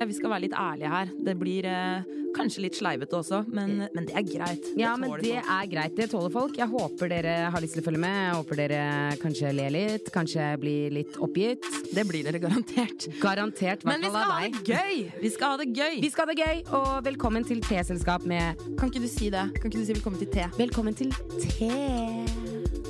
Vi 0.00 0.14
skal 0.16 0.32
være 0.32 0.46
litt 0.46 0.54
ærlige 0.56 0.88
her. 0.88 1.10
Det 1.26 1.32
blir 1.36 1.66
eh, 1.68 2.06
kanskje 2.32 2.62
litt 2.64 2.76
sleivete 2.78 3.18
også, 3.18 3.42
men, 3.52 3.82
men 3.92 4.06
det 4.08 4.14
er 4.16 4.24
greit. 4.24 4.68
Ja, 4.78 4.94
men 4.96 5.12
det 5.20 5.34
folk. 5.34 5.50
er 5.52 5.66
greit. 5.68 5.96
Det 5.98 6.06
tåler 6.14 6.32
folk. 6.32 6.56
Jeg 6.56 6.70
håper 6.72 7.10
dere 7.12 7.34
har 7.52 7.60
lyst 7.60 7.76
til 7.76 7.82
å 7.82 7.86
følge 7.90 8.00
med. 8.00 8.16
Jeg 8.16 8.38
håper 8.38 8.60
dere 8.62 8.80
kanskje 9.20 9.50
ler 9.58 9.74
litt, 9.74 10.08
kanskje 10.14 10.46
blir 10.62 10.94
litt 10.96 11.18
oppgitt. 11.20 11.68
Det 11.92 12.06
blir 12.08 12.24
dere 12.24 12.40
garantert. 12.40 13.10
Garantert, 13.20 13.84
Men 13.84 14.00
vi 14.00 14.08
skal 14.14 14.32
ha 14.32 14.40
det 14.46 14.64
gøy! 14.72 15.04
Vi 15.20 15.34
skal 15.36 15.52
ha 15.52 15.60
det 15.60 15.68
gøy. 15.76 16.00
Vi 16.06 16.12
skal 16.14 16.24
ha 16.24 16.32
det 16.32 16.38
gøy, 16.40 16.64
og 16.80 17.04
velkommen 17.10 17.44
til 17.44 17.60
Teselskap 17.68 18.24
med 18.24 18.64
Kan 18.80 18.88
ikke 18.88 19.04
du 19.04 19.10
si 19.10 19.28
det? 19.28 19.44
Kan 19.60 19.68
ikke 19.68 19.84
du 19.84 19.90
si 19.90 19.98
velkommen 19.98 20.22
til 20.24 20.32
Te 20.32 20.48
Velkommen 20.56 20.96
til 20.96 21.12
Te 21.44 21.70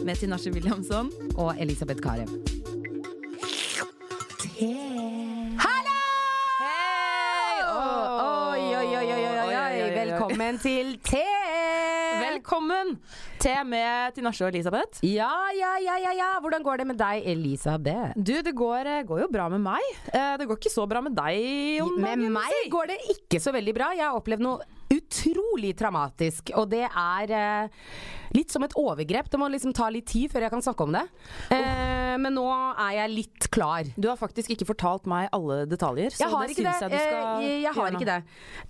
med 0.07 0.17
Tinashe 0.17 0.55
Williamson? 0.55 1.11
og 1.35 1.55
Elisabeth 1.59 2.01
Carew. 2.01 2.60
Velkommen 10.51 10.65
til 10.67 10.97
Te! 11.07 11.21
Velkommen! 12.19 12.89
Te 13.39 13.53
med 13.63 14.17
Tinashe 14.17 14.43
og 14.43 14.51
Elisabeth. 14.51 14.99
Ja, 15.07 15.29
ja, 15.55 15.77
ja, 15.79 15.95
ja, 16.03 16.11
ja. 16.19 16.31
Hvordan 16.43 16.65
går 16.67 16.81
det 16.83 16.87
med 16.91 16.99
deg, 16.99 17.23
Elisabeth? 17.31 18.17
Du, 18.19 18.33
det 18.43 18.51
går, 18.59 18.83
eh, 18.91 19.05
går 19.07 19.23
jo 19.23 19.29
bra 19.31 19.47
med 19.53 19.63
meg. 19.63 19.87
Eh, 20.11 20.35
Det 20.43 20.49
går 20.51 20.59
ikke 20.59 20.73
så 20.75 20.89
bra 20.91 21.01
med 21.07 21.15
deg 21.15 21.79
om 21.85 21.95
Med 22.03 22.19
dagen. 22.19 22.33
meg 22.35 22.67
går 22.69 22.87
det 22.91 22.99
ikke 23.15 23.39
så 23.41 23.53
veldig 23.55 23.75
bra. 23.79 23.93
Jeg 23.95 24.03
har 24.09 24.19
opplevd 24.19 24.43
noe 24.43 24.67
utrolig 24.91 25.71
traumatisk, 25.79 26.51
og 26.59 26.67
det 26.75 26.83
er 26.91 27.31
eh, 27.31 27.69
litt 28.35 28.51
som 28.51 28.65
et 28.67 28.75
overgrep. 28.75 29.31
Det 29.31 29.39
må 29.39 29.47
liksom 29.55 29.73
ta 29.73 29.87
litt 29.89 30.07
tid 30.11 30.33
før 30.33 30.48
jeg 30.48 30.51
kan 30.51 30.62
snakke 30.67 30.83
om 30.83 30.98
det. 30.98 31.07
Eh, 31.55 32.00
men 32.19 32.34
nå 32.34 32.45
er 32.78 32.92
jeg 32.96 33.10
litt 33.14 33.46
klar. 33.52 33.84
Du 33.96 34.09
har 34.09 34.16
faktisk 34.19 34.50
ikke 34.55 34.66
fortalt 34.69 35.06
meg 35.10 35.28
alle 35.37 35.66
detaljer, 35.70 36.10
så 36.14 36.24
Jeg 36.24 36.30
har 36.33 36.46
det 36.46 36.56
ikke 36.56 36.64
det. 36.64 36.74
jeg 36.80 36.91
du 36.91 36.96
skal 36.96 37.20
Eh, 37.20 37.45
jeg, 37.45 37.62
jeg 37.62 37.73
har 37.77 37.96
ikke 37.96 38.09
det. 38.09 38.19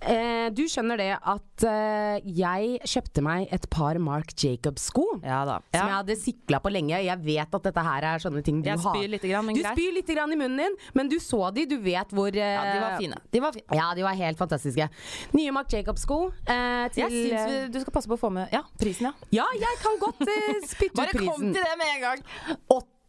Eh, 0.01 0.49
du 0.57 0.61
skjønner 0.69 0.97
det 1.01 1.09
at 1.17 1.65
eh, 1.65 2.29
jeg 2.41 2.79
kjøpte 2.93 3.23
meg 3.25 3.47
et 3.53 3.67
par 3.73 3.97
Marc 3.99 4.33
Jacobs-sko. 4.37 5.05
Ja 5.23 5.41
da. 5.47 5.59
Som 5.73 5.87
jeg 5.87 5.95
hadde 5.97 6.17
sikla 6.19 6.59
på 6.63 6.71
lenge. 6.73 6.99
Jeg 7.01 7.17
vet 7.25 7.55
at 7.59 7.63
dette 7.69 7.83
her 7.87 8.07
er 8.13 8.23
sånne 8.23 8.43
ting 8.45 8.61
du 8.61 8.69
Jeg 8.69 8.79
har. 8.79 8.95
spyr 8.95 9.09
lite 9.15 9.27
grann, 9.31 9.45
men 9.45 9.55
du 9.55 9.63
spyr 9.65 9.93
litt 9.97 10.07
grann 10.11 10.31
i 10.33 10.39
munnen 10.39 10.57
din, 10.61 10.75
men 10.97 11.09
du 11.11 11.17
så 11.21 11.51
de, 11.53 11.65
du 11.65 11.77
vet 11.81 12.09
hvor 12.15 12.29
eh, 12.29 12.53
Ja, 12.55 12.63
de 12.73 12.79
var 12.83 12.97
fine. 12.99 13.19
De 13.31 13.39
var 13.43 13.51
fine. 13.57 13.67
Ja, 13.77 13.89
de 13.95 14.03
var 14.05 14.17
helt 14.19 14.37
fantastiske. 14.41 14.89
Nye 15.37 15.51
Marc 15.55 15.71
Jacobs-sko. 15.73 16.21
Eh, 16.45 16.87
til 16.95 17.03
Jeg 17.05 17.11
syns 17.11 17.51
vi, 17.51 17.59
du 17.73 17.79
skal 17.83 17.93
passe 17.95 18.09
på 18.11 18.17
å 18.17 18.21
få 18.21 18.29
med 18.33 18.49
Ja, 18.53 18.63
prisen, 18.81 19.09
ja. 19.09 19.13
Ja, 19.41 19.45
jeg 19.57 19.77
kan 19.83 19.99
godt 20.01 20.21
eh, 20.27 20.59
spytte 20.67 20.95
ut 20.95 20.99
Bare 21.01 21.21
kom 21.21 21.45
til 21.53 21.61
det 21.61 21.77
med 21.79 21.93
en 21.95 22.01
gang! 22.01 22.25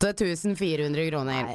8400 0.03 1.11
kroner. 1.11 1.53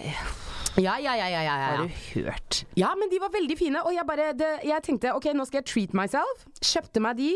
Ja, 0.78 0.94
ja, 1.02 1.16
ja, 1.18 1.26
ja, 1.26 1.42
ja, 1.42 1.56
ja. 1.58 1.70
Har 1.72 1.88
du 1.88 2.22
hørt? 2.22 2.62
Ja, 2.78 2.92
men 3.00 3.10
de 3.10 3.18
var 3.22 3.32
veldig 3.34 3.58
fine, 3.58 3.82
og 3.82 3.96
jeg 3.96 4.06
bare 4.06 4.30
det, 4.38 4.52
Jeg 4.68 4.84
tenkte 4.86 5.16
ok, 5.18 5.32
nå 5.34 5.48
skal 5.50 5.64
jeg 5.64 5.70
treat 5.72 5.98
myself. 5.98 6.46
Kjøpte 6.62 7.02
meg 7.02 7.18
de. 7.18 7.34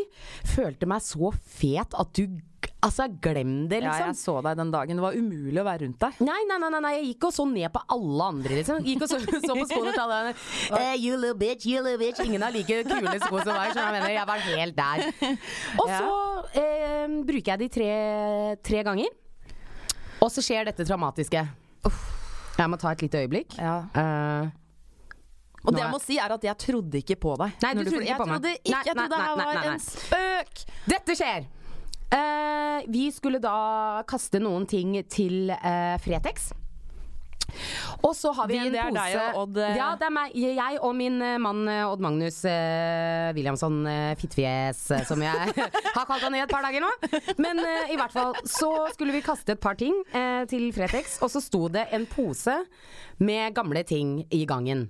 Følte 0.54 0.90
meg 0.90 1.04
så 1.06 1.34
fet 1.58 1.98
at 1.98 2.16
du 2.18 2.40
Altså, 2.82 3.06
glem 3.22 3.68
det, 3.70 3.84
liksom. 3.84 4.02
Ja, 4.02 4.10
jeg 4.10 4.18
så 4.18 4.34
deg 4.42 4.58
den 4.58 4.72
dagen. 4.74 4.98
Det 4.98 5.04
var 5.04 5.18
umulig 5.18 5.60
å 5.62 5.66
være 5.68 5.84
rundt 5.84 6.02
deg. 6.02 6.22
Nei, 6.26 6.40
nei, 6.50 6.58
nei, 6.62 6.70
nei, 6.74 6.80
nei, 6.82 6.92
jeg 6.96 7.04
gikk 7.12 7.28
og 7.30 7.34
så 7.36 7.46
ned 7.46 7.70
på 7.74 7.82
alle 7.94 8.30
andre, 8.34 8.56
liksom. 8.58 8.80
Gikk 8.90 9.06
og 9.06 9.12
så, 9.12 9.20
så 9.22 9.56
på 9.58 9.66
skoene 9.70 9.94
til 9.94 10.02
alle 10.02 10.18
andre. 10.18 10.34
Eh, 10.82 10.96
you 10.98 11.18
little 11.18 11.38
bitch, 11.38 11.68
you 11.70 11.82
little 11.84 12.02
bitch. 12.02 12.22
Ingen 12.26 12.42
har 12.42 12.54
like 12.54 12.82
kule 12.90 13.14
sko 13.22 13.42
som 13.44 13.54
meg. 13.54 13.76
skjønner 13.76 13.86
Jeg 13.86 13.96
mener, 14.00 14.14
jeg 14.16 14.28
var 14.32 14.46
helt 14.48 14.80
der. 14.82 15.38
Og 15.84 15.94
så 15.94 16.62
eh, 16.64 17.18
bruker 17.30 17.54
jeg 17.54 17.62
de 17.62 17.70
tre, 17.78 17.92
tre 18.66 18.84
ganger. 18.90 19.14
Og 20.22 20.30
så 20.30 20.44
skjer 20.46 20.68
dette 20.70 20.86
traumatiske. 20.86 21.44
Jeg 22.60 22.70
må 22.70 22.78
ta 22.78 22.92
et 22.94 23.02
lite 23.06 23.24
øyeblikk. 23.24 23.56
Ja. 23.58 23.78
Uh, 23.96 24.52
Og 25.66 25.74
det 25.74 25.82
jeg 25.82 25.94
må 25.94 26.00
si, 26.04 26.18
er 26.22 26.34
at 26.36 26.44
jeg 26.46 26.58
trodde 26.62 27.02
ikke 27.02 27.18
på 27.22 27.34
deg. 27.42 27.56
Nei, 27.64 27.72
du 27.78 27.84
trodde 27.88 28.06
ikke 28.06 28.20
på 28.20 28.28
meg. 28.30 28.36
Trodde 28.38 28.54
ikke, 28.60 28.76
Nei, 28.76 28.84
jeg 28.86 28.98
trodde 28.98 29.16
det 29.16 29.26
her 29.26 29.42
var 29.42 29.72
en 29.72 29.84
spøk. 29.88 30.64
Dette 30.94 31.18
skjer! 31.18 31.50
Uh, 32.12 32.80
vi 32.92 33.06
skulle 33.16 33.40
da 33.40 33.56
kaste 34.10 34.42
noen 34.44 34.66
ting 34.68 34.98
til 35.10 35.54
uh, 35.54 35.96
Fretex. 36.04 36.52
Og 38.02 38.16
så 38.18 38.32
har 38.36 38.48
vi, 38.50 38.58
en 38.58 38.72
det 38.74 38.80
er 38.82 38.90
pose 38.90 39.04
deg 39.12 39.18
og 39.36 39.40
Odd, 39.44 39.58
eh. 39.62 39.76
Ja, 39.78 39.90
det 40.00 40.08
er 40.08 40.14
meg. 40.16 40.36
Jeg 40.40 40.80
og 40.82 40.96
min 40.98 41.18
eh, 41.22 41.38
mann 41.42 41.62
eh, 41.70 41.84
Odd 41.86 42.02
Magnus 42.04 42.40
eh, 42.50 43.32
Williamson 43.38 43.82
eh, 43.90 44.14
Fittfjes, 44.20 44.82
eh, 44.96 45.04
som 45.08 45.22
jeg 45.22 45.54
har 45.98 46.08
kalt 46.10 46.26
han 46.26 46.38
i 46.38 46.42
et 46.44 46.52
par 46.52 46.66
dager 46.66 46.84
nå. 46.84 46.90
Men 47.42 47.62
i 47.92 47.98
hvert 48.00 48.14
fall 48.16 48.34
så 48.48 48.72
skulle 48.96 49.14
vi 49.16 49.22
kaste 49.26 49.56
et 49.56 49.62
par 49.62 49.78
ting 49.80 49.96
til 50.50 50.70
Fretex, 50.76 51.20
og 51.24 51.30
så 51.34 51.42
sto 51.44 51.66
det 51.72 51.88
en 51.96 52.08
pose 52.10 52.56
med 53.22 53.54
gamle 53.58 53.84
ting 53.88 54.22
i 54.34 54.44
gangen. 54.50 54.88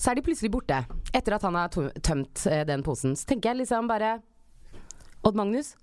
Så 0.00 0.10
er 0.12 0.16
de 0.16 0.24
plutselig 0.24 0.50
borte. 0.54 0.78
Etter 1.12 1.36
at 1.36 1.44
han 1.44 1.58
har 1.58 1.68
tømt 2.00 2.46
den 2.68 2.84
posen. 2.86 3.12
Så 3.18 3.28
tenker 3.28 3.52
jeg 3.52 3.62
liksom 3.64 3.90
bare 3.90 4.18
Odd 5.26 5.36
Magnus, 5.36 5.74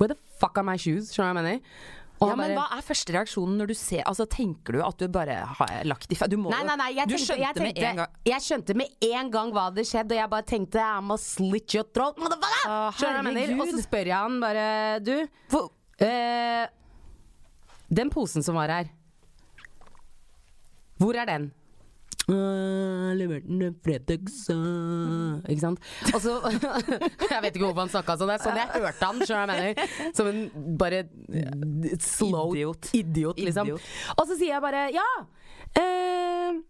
where 0.00 0.08
the 0.10 0.18
fuck 0.40 0.58
are 0.58 0.66
my 0.66 0.74
shoes? 0.80 1.12
Skjønner 1.14 1.36
du 1.36 1.38
hva 1.38 1.50
jeg 1.52 1.60
mener? 1.60 1.99
Ja, 2.20 2.34
men 2.36 2.50
bare- 2.52 2.56
Hva 2.58 2.78
er 2.78 2.82
første 2.84 3.12
reaksjonen 3.16 3.56
når 3.56 3.66
du 3.70 3.74
ser 3.74 4.02
Altså, 4.06 4.26
Tenker 4.28 4.72
du 4.76 4.82
at 4.84 4.98
du 5.00 5.06
bare 5.08 5.38
har 5.46 5.84
lagt 5.88 6.10
i? 6.12 6.18
Du 6.28 6.36
må 6.36 6.50
Nei, 6.52 6.62
nei, 6.68 6.76
nei, 6.76 6.88
jeg 6.98 7.08
tenkte, 7.08 7.24
skjønte 7.24 7.40
jeg, 7.40 7.54
tenkte, 7.54 7.62
med 7.62 7.78
en 7.90 7.96
gang 7.96 8.08
jeg 8.26 8.40
skjønte 8.46 8.76
med 8.76 9.06
en 9.08 9.30
gang 9.30 9.52
hva 9.56 9.62
hadde 9.70 9.84
skjedd, 9.88 10.12
og 10.12 10.18
jeg 10.20 10.30
bare 10.34 10.42
tenkte 10.50 10.82
I'm 10.84 11.12
a 11.14 11.16
slit 11.18 11.74
your 11.74 11.84
throat, 11.84 12.18
motherfucker! 12.20 12.92
Skjønner 13.00 13.38
du? 13.48 13.54
Og 13.62 13.72
så 13.72 13.82
spør 13.86 14.06
jeg 14.12 14.16
han 14.16 14.40
bare 14.40 14.66
Du, 15.00 15.14
for, 15.48 15.70
eh, 16.04 16.66
den 17.90 18.10
posen 18.10 18.44
som 18.44 18.54
var 18.60 18.68
her, 18.68 18.90
hvor 21.00 21.16
er 21.16 21.24
den? 21.26 21.50
Uh, 22.30 23.10
leverte 23.18 23.48
den 23.50 23.72
fredag, 23.82 24.28
uh, 24.54 25.40
Ikke 25.50 25.62
sant? 25.64 25.80
Altså, 26.12 26.36
Jeg 27.32 27.42
vet 27.42 27.56
ikke 27.56 27.64
hvorfor 27.64 27.82
han 27.82 27.90
snakka 27.90 28.14
sånn. 28.20 28.30
Det 28.30 28.36
er 28.36 28.44
sånn 28.44 28.60
jeg 28.60 28.82
hørte 28.84 29.08
han. 29.08 29.22
Skjønner 29.26 29.62
jeg 29.64 29.74
mener? 29.74 30.12
Som 30.14 30.30
en 30.30 30.76
bare 30.78 31.00
slow 32.04 32.54
Idiot. 32.54 32.92
idiot 32.94 33.40
liksom. 33.40 33.72
Idiot. 33.72 33.88
Og 34.14 34.30
så 34.30 34.36
sier 34.36 34.54
jeg 34.54 34.62
bare 34.62 34.84
ja. 34.94 35.08
Eh, 35.80 36.60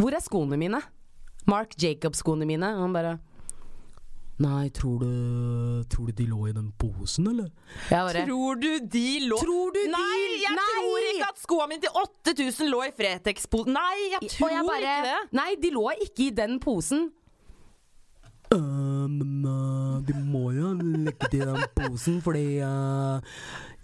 hvor 0.00 0.16
er 0.16 0.24
skoene 0.24 0.58
mine? 0.58 0.80
Mark 1.50 1.76
Jacobs-skoene 1.78 2.48
mine. 2.48 2.72
Og 2.74 2.86
han 2.88 2.96
bare 2.96 3.14
Nei, 4.42 4.68
tror 4.74 4.98
du 4.98 5.84
Tror 5.92 6.08
du 6.10 6.12
de 6.18 6.24
lå 6.26 6.48
i 6.48 6.52
den 6.56 6.72
posen, 6.80 7.28
eller? 7.30 7.50
Jeg 7.90 8.00
bare 8.08 8.24
Tror 8.26 8.56
du 8.58 8.70
de 8.90 9.04
lå 9.28 9.36
Tror 9.38 9.70
du 9.74 9.78
de- 9.84 9.92
Nei, 9.92 10.22
jeg 10.42 10.56
Nei! 10.56 10.70
tror 10.74 11.06
ikke 11.12 11.28
at 11.28 11.42
skoene 11.42 11.68
mine 11.70 11.84
til 11.84 12.00
8000 12.02 12.70
lå 12.72 12.80
i 12.82 12.90
Fretex-posen. 12.96 13.76
Nei, 13.76 14.08
jeg 14.16 14.30
tror 14.34 14.50
jeg 14.50 14.64
bare, 14.66 14.80
ikke 14.80 15.10
det. 15.10 15.36
Nei, 15.38 15.50
de 15.62 15.70
lå 15.76 15.84
ikke 16.08 16.26
i 16.26 16.30
den 16.34 16.58
posen. 16.62 17.12
men 18.54 19.44
uh, 19.46 20.00
de 20.06 20.14
må 20.30 20.50
jo 20.54 20.72
legge 20.78 21.28
til 21.32 21.44
den 21.48 21.62
posen, 21.74 22.20
fordi 22.22 22.58
uh, 22.62 23.22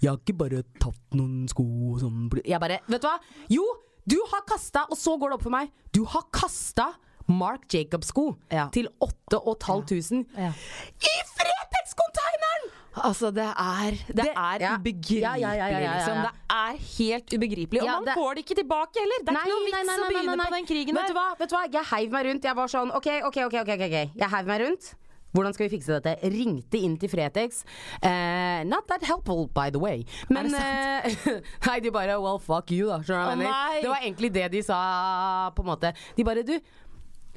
jeg 0.02 0.10
har 0.12 0.18
ikke 0.20 0.36
bare 0.38 0.62
tatt 0.82 1.16
noen 1.18 1.46
sko 1.50 1.64
sånn 2.00 2.28
Jeg 2.46 2.60
bare 2.62 2.78
Vet 2.86 3.02
du 3.02 3.08
hva? 3.08 3.16
Jo, 3.50 3.64
du 4.06 4.18
har 4.32 4.44
kasta, 4.48 4.84
og 4.90 4.98
så 4.98 5.16
går 5.18 5.30
det 5.32 5.38
opp 5.38 5.46
for 5.46 5.54
meg, 5.54 5.70
du 5.94 6.04
har 6.08 6.26
kasta 6.34 6.90
Mark 7.30 7.66
Jacobs-sko 7.72 8.36
Ja. 8.52 8.68
til 8.74 8.88
8500 9.00 10.26
Ja. 10.36 10.50
i 10.50 11.14
Fretex-containeren! 11.36 12.68
Altså, 13.06 13.30
det 13.32 13.46
er 13.46 13.90
Det, 14.06 14.16
Det- 14.16 14.34
er 14.36 14.56
ja. 14.60 14.74
ubegripelig, 14.76 15.20
Ja, 15.40 15.94
liksom. 15.94 16.16
Det 16.26 16.32
er 16.50 16.72
helt 16.98 17.28
ubegripelig. 17.34 17.80
Og 17.82 17.86
man 17.88 18.04
det- 18.04 18.14
får 18.18 18.34
det 18.34 18.44
ikke 18.44 18.56
tilbake 18.62 18.96
heller. 18.98 19.18
Det 19.24 19.28
er 19.28 19.40
ikke 19.40 19.48
noe 19.48 19.64
vits 19.64 19.98
å 19.98 20.08
begynne 20.10 20.46
på 20.46 20.54
den 20.56 20.66
krigen 20.66 20.94
Vet 20.94 21.08
du 21.08 21.14
hva? 21.14 21.28
Vet 21.38 21.48
du 21.50 21.54
hva? 21.56 21.72
Jeg 21.72 21.84
heiv 21.84 22.10
meg 22.10 22.26
rundt. 22.26 22.42
Jeg 22.44 22.56
var 22.56 22.66
sånn 22.66 22.90
OK, 22.94 23.06
OK, 23.24 23.36
OK. 23.46 23.54
ok, 23.54 23.68
ok. 23.68 24.10
Jeg 24.16 24.28
heiv 24.30 24.46
meg 24.46 24.60
rundt. 24.60 24.94
Hvordan 25.32 25.54
skal 25.54 25.68
vi 25.68 25.78
fikse 25.78 26.00
dette? 26.02 26.18
Ringte 26.24 26.74
inn 26.82 26.96
til 26.98 27.08
Fretex. 27.08 27.62
Uh, 28.02 28.64
not 28.64 28.88
that 28.88 29.00
helpful, 29.04 29.46
by 29.46 29.70
the 29.70 29.78
way. 29.78 30.04
Men 30.28 30.50
det 30.50 30.60
eh, 30.60 31.40
Nei, 31.68 31.78
de 31.80 31.90
bare 31.92 32.20
well, 32.20 32.38
fuck 32.40 32.72
you, 32.72 32.88
da. 32.88 32.98
Skjønner 32.98 33.06
du 33.06 33.12
hva 33.12 33.28
jeg 33.30 33.38
mener? 33.38 33.80
Det 33.80 33.88
var 33.88 34.00
egentlig 34.02 34.32
det 34.32 34.50
de 34.50 34.62
sa, 34.62 35.50
på 35.54 35.60
en 35.62 35.66
måte. 35.70 35.94
De 36.16 36.24
bare 36.24 36.42
du 36.42 36.58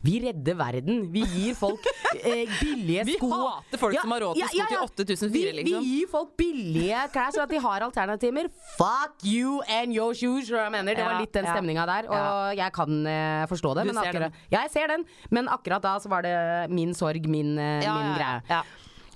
vi 0.04 0.18
redder 0.20 0.58
verden. 0.60 0.98
Vi 1.14 1.24
gir 1.32 1.56
folk 1.56 1.86
eh, 2.20 2.50
billige 2.60 3.06
Vi 3.08 3.16
sko. 3.16 3.30
hater 3.32 3.80
folk 3.80 3.96
som 4.02 4.12
har 4.12 4.26
råd 4.26 4.40
til 4.40 4.50
sko 4.52 4.68
til 4.68 4.82
8004, 4.84 5.32
vi, 5.32 5.44
liksom. 5.62 5.86
Vi 5.86 5.94
gir 5.94 6.12
folk 6.12 6.34
billige 6.40 7.06
klær, 7.14 7.32
så 7.36 7.46
at 7.46 7.54
de 7.54 7.62
har 7.64 7.86
alternativer. 7.88 8.50
Fuck 8.76 9.24
you 9.24 9.62
and 9.72 9.96
your 9.96 10.12
shoes, 10.18 10.52
hva 10.52 10.68
jeg 10.68 10.76
mener. 10.76 11.00
Det 11.00 11.08
var 11.08 11.22
litt 11.24 11.34
den 11.36 11.48
ja. 11.48 11.56
stemninga 11.56 11.88
der, 11.90 12.12
og 12.12 12.60
jeg 12.60 12.76
kan 12.76 13.02
eh, 13.08 13.48
forstå 13.52 13.74
det. 13.80 13.88
Du 13.88 13.94
men 13.94 14.02
ser 14.02 14.12
akkurat, 14.12 14.36
den. 14.36 14.48
Ja, 14.52 14.66
jeg 14.68 14.76
ser 14.76 14.96
den, 14.96 15.08
men 15.32 15.52
akkurat 15.52 15.88
da 15.88 15.96
så 16.04 16.12
var 16.12 16.28
det 16.28 16.36
min 16.74 16.92
sorg, 16.98 17.28
min, 17.32 17.56
eh, 17.58 17.80
Ja, 17.86 17.96
min 17.96 18.12
ja, 18.12 18.16
greie. 18.20 18.42
ja. 18.52 18.64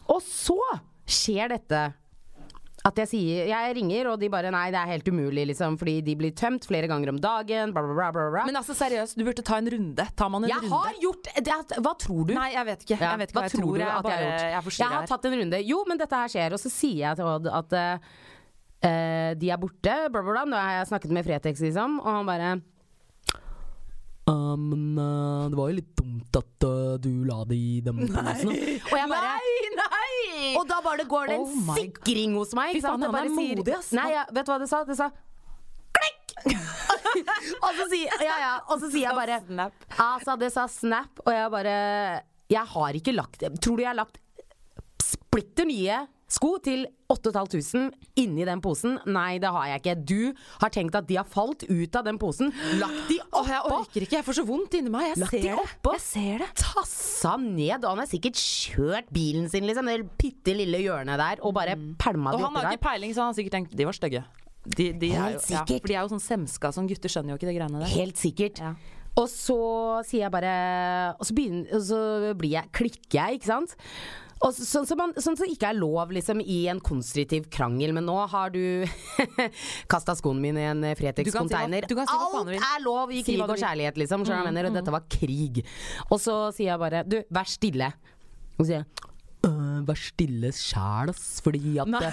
Og 0.08 0.24
så 0.24 0.60
skjer 1.08 1.52
dette. 1.52 1.90
At 2.88 3.00
jeg 3.02 3.10
sier 3.12 3.50
Jeg 3.50 3.76
ringer, 3.76 4.12
og 4.14 4.22
de 4.22 4.30
bare 4.32 4.52
Nei, 4.54 4.68
det 4.74 4.80
er 4.80 4.92
helt 4.94 5.10
umulig, 5.12 5.48
liksom. 5.52 5.78
Fordi 5.80 5.98
de 6.06 6.16
blir 6.20 6.36
tømt 6.38 6.68
flere 6.70 6.88
ganger 6.90 7.12
om 7.12 7.20
dagen. 7.22 7.74
Bla, 7.76 7.84
bla, 7.84 8.12
bla. 8.14 8.46
Men 8.48 8.60
altså, 8.60 8.76
seriøst, 8.78 9.18
du 9.20 9.26
burde 9.28 9.44
ta 9.46 9.60
en 9.62 9.70
runde. 9.74 10.08
Tar 10.16 10.32
man 10.34 10.46
en 10.46 10.54
jeg 10.54 10.64
runde? 10.64 10.78
har 10.86 11.02
gjort 11.04 11.32
det, 11.36 11.58
Hva 11.84 11.94
tror 12.00 12.24
du? 12.30 12.34
Nei, 12.38 12.52
jeg 12.56 12.70
vet 12.72 12.88
ikke. 12.88 13.00
Ja, 13.02 13.12
Jeg 13.12 13.24
vet 13.24 13.34
ikke 13.34 13.42
hva, 13.42 13.50
jeg 13.50 13.58
tror. 13.58 13.74
du 13.74 13.82
Jeg, 13.82 13.90
at 13.92 14.08
bare, 14.08 14.22
jeg 14.22 14.30
har 14.30 14.64
gjort? 14.64 14.80
jeg 14.80 14.86
Jeg 14.86 14.96
har 14.96 15.12
tatt 15.12 15.28
en 15.30 15.38
runde. 15.42 15.62
Jo, 15.68 15.84
men 15.90 16.02
dette 16.02 16.24
her 16.24 16.34
skjer. 16.34 16.56
Og 16.58 16.64
så 16.64 16.72
sier 16.72 17.04
jeg 17.04 17.20
til 17.20 17.34
Odd 17.34 17.52
at 17.60 17.78
eh, 17.82 18.10
eh, 18.88 19.30
de 19.42 19.52
er 19.52 19.62
borte. 19.62 20.00
Bla, 20.08 20.24
bla, 20.24 20.32
bla. 20.32 20.48
Nå 20.48 20.64
har 20.64 20.80
jeg 20.80 20.90
snakket 20.94 21.16
med 21.20 21.28
Fretex, 21.28 21.64
liksom. 21.68 22.00
Og 22.04 22.12
han 22.14 22.28
bare 22.30 22.58
«Ja, 24.28 24.56
men 24.60 24.98
eh, 25.00 25.44
det 25.52 25.56
var 25.56 25.70
jo 25.72 25.78
litt 25.78 25.94
dumt 25.96 26.36
at 26.36 26.66
uh, 26.68 26.98
du 27.00 27.24
la 27.24 27.38
det 27.48 27.56
i 27.56 27.78
den 27.80 28.02
posen. 28.12 28.52
Og 28.52 28.98
jeg 29.00 29.12
bare 29.14 29.38
nei! 29.38 29.58
Og 30.60 30.68
da 30.70 30.82
bare 30.86 31.06
går 31.10 31.32
det 31.32 31.38
en 31.38 31.46
Oh 31.46 31.78
sikring 31.78 32.36
hos 32.38 32.54
meg. 32.58 32.76
Fy 32.78 32.84
faen, 32.84 33.06
han 33.08 33.18
er 33.22 33.32
modig, 33.34 33.74
ass. 33.78 33.94
Nei, 33.98 34.10
ja, 34.14 34.26
vet 34.34 34.48
du 34.48 34.54
hva 34.54 34.60
det 34.62 34.70
sa? 34.72 34.84
Det 34.88 34.98
sa 35.00 35.10
klikk! 35.98 36.36
og, 37.66 37.72
så 37.74 37.88
sier, 37.90 38.12
ja, 38.22 38.36
ja, 38.44 38.54
og 38.68 38.78
så 38.82 38.92
sier 38.92 39.08
jeg 39.08 39.18
bare 39.18 39.40
Snap. 39.48 39.88
Altså, 39.98 40.38
det 40.40 40.52
sa 40.54 40.68
snap, 40.70 41.24
og 41.26 41.34
jeg 41.34 41.50
bare 41.54 41.76
Jeg 42.54 42.70
har 42.76 43.00
ikke 43.00 43.16
lagt 43.16 43.42
Tror 43.58 43.80
du 43.80 43.84
jeg 43.84 43.90
har 43.90 43.98
lagt 43.98 44.22
splitter 45.04 45.68
nye 45.70 45.98
sko 46.28 46.58
til 46.64 46.86
8500 47.10 47.92
inni 48.20 48.46
den 48.48 48.60
posen? 48.64 48.98
Nei, 49.08 49.38
det 49.40 49.52
har 49.54 49.68
jeg 49.72 49.82
ikke. 49.82 49.96
Du 50.10 50.22
har 50.62 50.72
tenkt 50.74 50.98
at 51.00 51.08
de 51.08 51.16
har 51.20 51.28
falt 51.28 51.64
ut 51.70 51.96
av 51.96 52.04
den 52.08 52.20
posen, 52.20 52.52
lagt 52.82 53.08
de 53.12 53.20
Åh, 53.38 53.52
jeg 53.54 53.62
orker 53.72 54.04
ikke. 54.06 54.18
Jeg 54.18 54.26
får 54.28 54.38
så 54.40 54.46
vondt 54.48 54.76
inni 54.80 54.92
meg. 54.92 55.12
Jeg 55.12 55.22
Lagt 55.24 55.36
ser 55.36 55.46
de 55.46 55.54
oppå. 55.56 55.94
Jeg 55.96 56.04
ser 56.04 56.44
det. 56.44 56.50
tassa 56.60 57.36
ned, 57.42 57.84
og 57.84 57.90
han 57.94 58.02
har 58.04 58.10
sikkert 58.10 58.42
kjørt 58.42 59.14
bilen 59.14 59.48
sin, 59.52 59.68
liksom, 59.70 59.88
det 59.92 60.10
bitte 60.20 60.56
lille 60.58 60.82
hjørnet 60.84 61.22
der, 61.22 61.44
og 61.46 61.54
bare 61.56 61.78
pælma 62.02 62.34
Og 62.36 62.44
han 62.48 62.60
har 62.60 62.74
ikke 62.74 62.88
peiling, 62.90 63.14
så 63.16 63.24
han 63.24 63.32
har 63.34 63.40
sikkert 63.40 63.58
tenkt 63.60 63.78
de 63.78 63.88
var 63.88 63.96
stygge. 63.98 64.24
De, 64.68 64.92
de 65.00 65.10
er 65.14 65.16
jo, 65.16 65.24
Helt 65.24 65.40
ja, 65.40 65.64
sikkert. 65.64 65.82
for 65.86 65.88
de 65.88 65.96
er 65.96 66.02
jo 66.04 66.12
sånn 66.12 66.24
semska 66.28 66.72
som 66.76 66.88
gutter 66.90 67.12
skjønner 67.14 67.32
jo 67.32 67.40
ikke 67.40 67.48
de 67.54 67.56
greiene 67.56 67.84
der. 67.86 67.94
Helt 67.94 68.20
sikkert. 68.20 68.60
Ja. 68.60 68.74
Og 69.18 69.30
så 69.32 69.56
sier 70.06 70.28
jeg 70.28 70.34
bare 70.34 70.52
Og 71.18 71.26
så, 71.26 71.34
begynner, 71.34 71.70
og 71.74 71.82
så 71.88 72.00
blir 72.38 72.58
jeg, 72.58 72.70
klikker 72.76 73.16
jeg, 73.22 73.40
ikke 73.40 73.50
sant? 73.54 73.78
Og 74.46 74.52
så, 74.54 74.66
sånn 74.70 74.86
som 74.86 75.00
man- 75.02 75.14
sånn 75.18 75.38
som 75.40 75.48
ikke 75.50 75.70
er 75.72 75.78
lov 75.80 76.12
liksom, 76.14 76.42
i 76.46 76.68
en 76.70 76.80
konstruktiv 76.80 77.48
krangel, 77.54 77.94
men 77.98 78.06
nå 78.06 78.18
har 78.30 78.52
du 78.54 78.86
kasta 79.92 80.14
skoene 80.20 80.42
mine 80.44 80.62
i 80.62 80.68
en 80.70 80.82
Du 80.84 80.92
eh, 80.92 82.12
si 82.12 82.18
Alt 82.18 82.52
er 82.62 82.84
lov 82.86 83.12
i 83.12 83.24
krig 83.26 83.42
og 83.42 83.56
kjærlighet, 83.58 83.98
liksom. 83.98 84.22
Mm, 84.28 84.32
jeg 84.36 84.46
mener? 84.52 84.70
Og 84.70 84.78
dette 84.78 84.94
var 84.94 85.04
krig. 85.10 85.64
Og 86.12 86.20
så 86.22 86.38
sier 86.54 86.74
jeg 86.74 86.80
bare 86.86 87.04
Du, 87.08 87.18
vær 87.34 87.50
stille. 87.50 87.92
Og 88.58 88.66
så 88.66 88.70
sier 88.72 88.80
jeg 88.84 88.86
«Øh, 89.48 89.82
Vær 89.88 90.00
stille 90.02 90.50
sjæl, 90.52 91.12
ass, 91.14 91.42
fordi 91.46 91.78
at 91.80 91.88
Nei. 91.88 92.10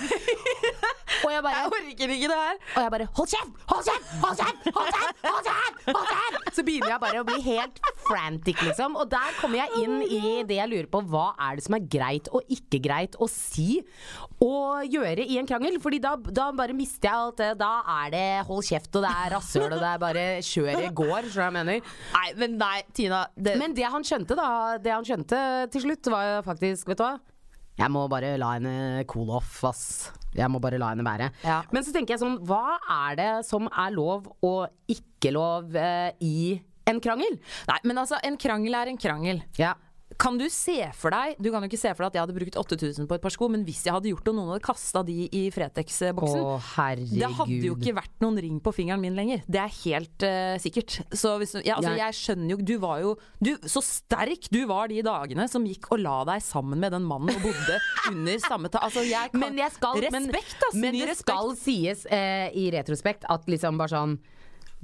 Og 1.24 1.30
jeg 1.32 1.40
bare 1.42 1.54
Jeg 1.56 1.70
orker 1.72 2.12
ikke 2.14 2.28
det 2.28 2.36
her. 2.36 2.56
og 2.76 2.82
jeg 2.84 2.90
bare 2.94 3.06
Hold 3.16 3.28
kjeft! 3.32 3.52
Hold 3.70 3.84
kjeft! 3.88 4.10
Hold 4.24 4.36
kjeft! 4.36 4.60
Hold 4.76 4.92
kjeft! 4.92 5.24
Hold 5.24 5.42
kjeft! 5.48 5.78
Hold 5.88 6.06
kjeft! 6.10 6.13
Så 6.64 6.70
begynner 6.70 6.94
jeg 6.94 7.00
bare 7.02 7.20
å 7.20 7.24
bli 7.28 7.40
helt 7.44 7.80
frantic, 8.06 8.60
liksom. 8.64 8.94
Og 8.96 9.10
der 9.12 9.34
kommer 9.36 9.60
jeg 9.60 9.82
inn 9.84 9.98
i 10.06 10.20
det 10.48 10.56
jeg 10.56 10.70
lurer 10.70 10.86
på. 10.88 11.02
Hva 11.12 11.24
er 11.44 11.58
det 11.58 11.64
som 11.66 11.76
er 11.76 11.84
greit 11.92 12.30
og 12.32 12.48
ikke 12.48 12.80
greit 12.86 13.18
å 13.20 13.28
si 13.28 13.82
og 14.40 14.88
gjøre 14.88 15.26
i 15.28 15.36
en 15.36 15.48
krangel? 15.50 15.76
Fordi 15.84 16.00
da, 16.00 16.14
da 16.16 16.46
bare 16.56 16.72
mister 16.72 17.10
jeg 17.10 17.26
alt 17.26 17.42
det. 17.42 17.50
Da 17.60 17.70
er 17.98 18.14
det 18.16 18.24
hold 18.48 18.64
kjeft, 18.64 18.88
og 18.96 19.04
det 19.04 19.12
er 19.12 19.36
rasshøl, 19.36 19.68
og 19.68 19.76
det 19.84 19.90
er 19.90 20.02
bare 20.06 20.24
kjør 20.48 20.72
i 20.80 20.90
går, 21.02 21.28
tror 21.28 21.44
jeg 21.44 21.56
mener? 21.58 21.94
Nei, 22.16 22.26
men 22.40 22.56
nei, 22.64 22.74
Tina. 22.96 23.26
Det, 23.36 23.58
Men 23.60 23.76
det 23.76 23.92
han 23.92 24.08
skjønte, 24.08 24.40
da, 24.40 24.48
det 24.80 24.96
han 24.96 25.04
skjønte 25.04 25.44
til 25.74 25.84
slutt, 25.84 26.12
var 26.16 26.40
faktisk, 26.48 26.88
vet 26.94 27.02
du 27.02 27.04
hva? 27.04 27.14
Jeg 27.76 27.92
må 27.92 28.08
bare 28.08 28.38
la 28.40 28.54
henne 28.56 29.04
cool 29.12 29.36
off, 29.36 29.60
ass. 29.68 29.84
Jeg 30.34 30.50
må 30.50 30.60
bare 30.62 30.80
la 30.82 30.92
henne 30.92 31.06
være. 31.06 31.30
Ja. 31.46 31.62
Men 31.74 31.86
så 31.86 31.94
tenker 31.94 32.16
jeg 32.16 32.22
sånn, 32.24 32.38
hva 32.46 32.78
er 32.82 33.18
det 33.20 33.30
som 33.48 33.68
er 33.70 33.94
lov 33.94 34.28
og 34.44 34.90
ikke 34.90 35.34
lov 35.34 35.76
eh, 35.78 36.10
i 36.24 36.60
en 36.90 37.00
krangel? 37.00 37.38
nei, 37.70 37.80
men 37.88 38.00
altså, 38.02 38.18
en 38.26 38.36
krangel 38.40 38.76
er 38.76 38.92
en 38.92 39.00
krangel. 39.00 39.42
Ja. 39.60 39.74
Kan 40.20 40.38
du 40.38 40.44
se 40.52 40.76
for 40.94 41.10
deg 41.14 41.36
Du 41.42 41.50
kan 41.50 41.62
jo 41.64 41.68
ikke 41.68 41.78
se 41.80 41.90
for 41.94 42.04
deg 42.04 42.12
at 42.12 42.14
jeg 42.18 42.22
hadde 42.24 42.36
brukt 42.36 42.56
8000 42.60 43.08
på 43.10 43.16
et 43.16 43.22
par 43.24 43.32
sko, 43.34 43.48
men 43.50 43.64
hvis 43.66 43.82
jeg 43.86 43.94
hadde 43.96 44.10
gjort 44.12 44.24
det 44.24 44.32
og 44.32 44.36
noen 44.38 44.50
hadde 44.54 44.64
kasta 44.66 45.02
de 45.06 45.16
i 45.32 45.42
Fretex-boksen 45.54 47.08
Det 47.20 47.30
hadde 47.38 47.58
jo 47.66 47.74
ikke 47.76 47.94
vært 47.96 48.14
noen 48.24 48.38
ring 48.44 48.60
på 48.64 48.72
fingeren 48.76 49.02
min 49.02 49.16
lenger. 49.18 49.42
Det 49.50 49.60
er 49.62 49.72
helt 49.84 50.26
uh, 50.26 50.54
sikkert. 50.62 50.98
Så 51.12 51.34
hvis, 51.42 51.54
ja, 51.64 51.76
altså, 51.78 51.90
Jeg- 51.94 52.02
jeg 52.04 52.18
skjønner 52.20 52.50
jo 52.54 52.56
Du 52.64 52.74
var 52.82 53.00
jo 53.02 53.14
du, 53.42 53.52
Så 53.66 53.82
sterk 53.84 54.48
du 54.50 54.66
var 54.70 54.88
de 54.88 55.02
dagene 55.02 55.48
som 55.50 55.64
gikk 55.66 55.90
og 55.92 56.00
la 56.04 56.24
deg 56.24 56.42
sammen 56.42 56.78
med 56.80 56.92
den 56.92 57.04
mannen 57.08 57.34
og 57.34 57.42
bodde 57.42 57.80
under 58.12 58.38
samme 58.38 58.68
tak. 58.70 58.82
Altså, 58.84 59.02
jeg 59.06 59.30
kan, 59.32 59.40
Men, 59.40 59.58
jeg 59.58 59.72
skal, 59.72 60.00
Respekt, 60.04 60.56
altså! 60.62 60.78
men 60.80 60.92
ny 60.94 61.00
det 61.00 61.08
respekt. 61.08 61.28
skal 61.28 61.56
sies 61.56 62.06
uh, 62.10 62.48
i 62.54 62.70
retrospekt 62.74 63.24
at 63.30 63.46
liksom 63.50 63.78
bare 63.80 63.88
sånn 63.94 64.18